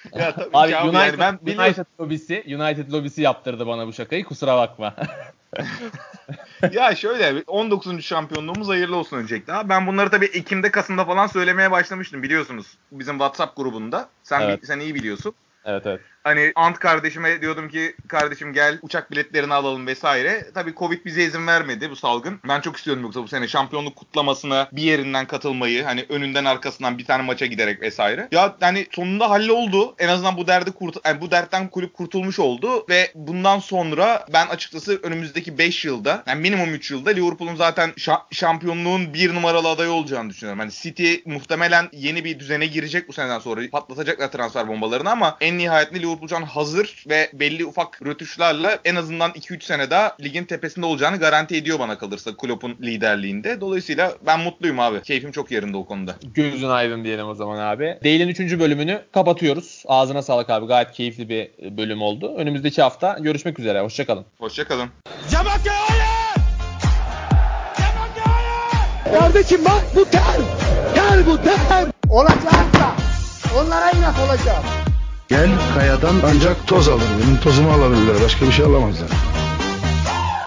Ya 0.16 0.36
tabii 0.36 0.50
Abi 0.54 0.70
ki 0.70 0.78
abi 0.78 0.90
United, 0.90 1.06
yani 1.06 1.20
ben 1.20 1.40
biliyorum. 1.42 1.66
United 1.66 1.86
lobisi, 2.00 2.44
United 2.48 2.92
lobisi 2.92 3.22
yaptırdı 3.22 3.68
bana 3.68 3.88
bu 3.88 3.94
şakayı. 3.94 4.26
Kusura 4.26 4.58
bakma. 4.58 4.96
ya 6.72 6.96
şöyle 6.96 7.44
19. 7.48 8.06
şampiyonluğumuz 8.06 8.68
hayırlı 8.68 8.96
olsun 8.96 9.18
öncelikle. 9.18 9.54
Ben 9.70 9.88
bunları 9.88 10.10
tabii 10.10 10.26
Ekim'de 10.26 10.72
Kasım'da 10.72 11.06
falan 11.06 11.28
söylemeye 11.28 11.72
başlamıştım 11.72 12.24
biliyorsunuz. 12.24 12.78
Bizim 12.92 13.14
WhatsApp 13.14 13.58
grubunda. 13.58 14.10
Sen 14.24 14.42
Evet. 14.42 14.60
sen 14.64 14.80
iyi 14.80 14.96
biliyorsun. 14.96 15.34
evet 15.66 15.86
evet. 15.86 16.02
Hani 16.24 16.52
Ant 16.56 16.80
kardeşime 16.80 17.42
diyordum 17.42 17.70
ki 17.70 17.96
kardeşim 18.08 18.54
gel 18.54 18.80
uçak 18.82 19.12
biletlerini 19.12 19.54
alalım 19.54 19.88
vesaire. 19.88 20.46
Tabii 20.54 20.74
Covid 20.76 21.06
bize 21.06 21.24
izin 21.24 21.48
vermedi 21.48 21.90
bu 21.90 21.96
salgın. 21.96 22.40
Ben 22.48 22.62
çok 22.62 22.78
istiyorum 22.78 23.04
yoksa 23.04 23.24
bu 23.24 23.28
sene 23.28 23.48
şampiyonluk 23.48 23.96
kutlamasına 23.96 24.68
bir 24.72 24.82
yerinden 24.82 25.26
katılmayı. 25.28 25.84
Hani 25.84 26.06
önünden 26.10 26.46
arkasından 26.46 26.98
bir 26.98 27.06
tane 27.06 27.24
maça 27.24 27.46
giderek 27.46 27.82
vesaire. 27.82 28.28
Ya 28.32 28.56
hani 28.60 28.88
sonunda 28.92 29.30
halloldu. 29.30 29.96
En 30.00 30.08
azından 30.08 30.38
bu 30.38 30.48
derdi 30.48 30.72
kurt 30.72 30.98
yani 31.06 31.22
bu 31.22 31.32
dertten 31.32 31.68
kulüp 31.70 31.94
kurtulmuş 31.94 32.40
oldu 32.40 32.86
ve 32.90 33.12
bundan 33.16 33.60
sonra 33.60 34.26
ben 34.34 34.48
açıkçası 34.48 35.00
önümüzdeki 35.04 35.58
5 35.58 35.86
yılda 35.86 36.24
yani 36.28 36.42
minimum 36.42 36.74
3 36.74 36.92
yılda 36.92 37.10
Liverpool'un 37.10 37.56
zaten 37.56 37.90
şa- 37.90 38.22
şampiyonluğun 38.32 39.14
bir 39.14 39.36
numaralı 39.36 39.70
adayı 39.70 39.92
olacağını 39.92 40.30
düşünüyorum. 40.30 40.60
Hani 40.60 40.72
City 40.72 41.16
muhtemelen 41.26 41.90
yeni 41.92 42.24
bir 42.26 42.40
düzene 42.40 42.66
girecek 42.66 43.08
bu 43.08 43.14
seneden 43.14 43.40
sonra. 43.40 43.62
Patlatacaklar 43.72 44.32
transfer 44.32 44.68
bombalarını 44.68 45.12
ama 45.12 45.38
en 45.42 45.58
nihayetinde 45.58 46.00
Liverpool 46.00 46.13
şu 46.30 46.38
an 46.38 46.42
hazır 46.42 47.04
ve 47.10 47.30
belli 47.34 47.66
ufak 47.66 48.06
rötuşlarla 48.06 48.80
en 48.86 48.96
azından 48.96 49.32
2-3 49.32 49.64
sene 49.64 49.90
daha 49.90 50.16
ligin 50.22 50.44
tepesinde 50.44 50.86
olacağını 50.86 51.18
garanti 51.18 51.56
ediyor 51.56 51.80
bana 51.80 51.98
kalırsa 51.98 52.36
Klopp'un 52.38 52.78
liderliğinde. 52.82 53.62
Dolayısıyla 53.62 54.14
ben 54.26 54.40
mutluyum 54.40 54.80
abi. 54.80 55.02
Keyfim 55.02 55.32
çok 55.32 55.52
yerinde 55.52 55.78
o 55.78 55.86
konuda. 55.86 56.16
Gözün 56.34 56.70
aydın 56.70 57.04
diyelim 57.04 57.28
o 57.28 57.36
zaman 57.36 57.58
abi. 57.58 57.98
Değil'in 58.04 58.28
3. 58.28 58.40
bölümünü 58.60 59.02
kapatıyoruz. 59.14 59.84
Ağzına 59.88 60.22
sağlık 60.22 60.50
abi. 60.50 60.66
Gayet 60.66 60.92
keyifli 60.92 61.30
bir 61.30 61.52
bölüm 61.78 62.02
oldu. 62.02 62.36
Önümüzdeki 62.38 62.82
hafta 62.82 63.18
görüşmek 63.20 63.60
üzere. 63.60 63.82
Hoşçakalın. 63.82 64.26
Hoşçakalın. 64.40 64.90
Cemal 65.30 65.46
hayır! 65.46 66.36
Cemal 67.78 68.10
hayır! 68.26 69.20
Kardeşim 69.20 69.66
bak 69.66 69.84
bu 69.96 70.06
ter. 70.06 70.22
Ter 70.96 71.26
bu 71.26 71.38
ter. 71.38 71.88
Olacaksa 72.10 72.96
onlara 73.58 73.92
inat 73.92 74.16
olacağım. 74.20 74.64
Gel 75.34 75.50
kayadan 75.74 76.16
ancak 76.26 76.68
toz 76.68 76.90
alır. 76.90 77.04
Benim 77.22 77.38
tozumu 77.38 77.72
alabilirler. 77.72 78.16
Başka 78.26 78.46
bir 78.46 78.52
şey 78.52 78.66
alamazlar. 78.66 79.10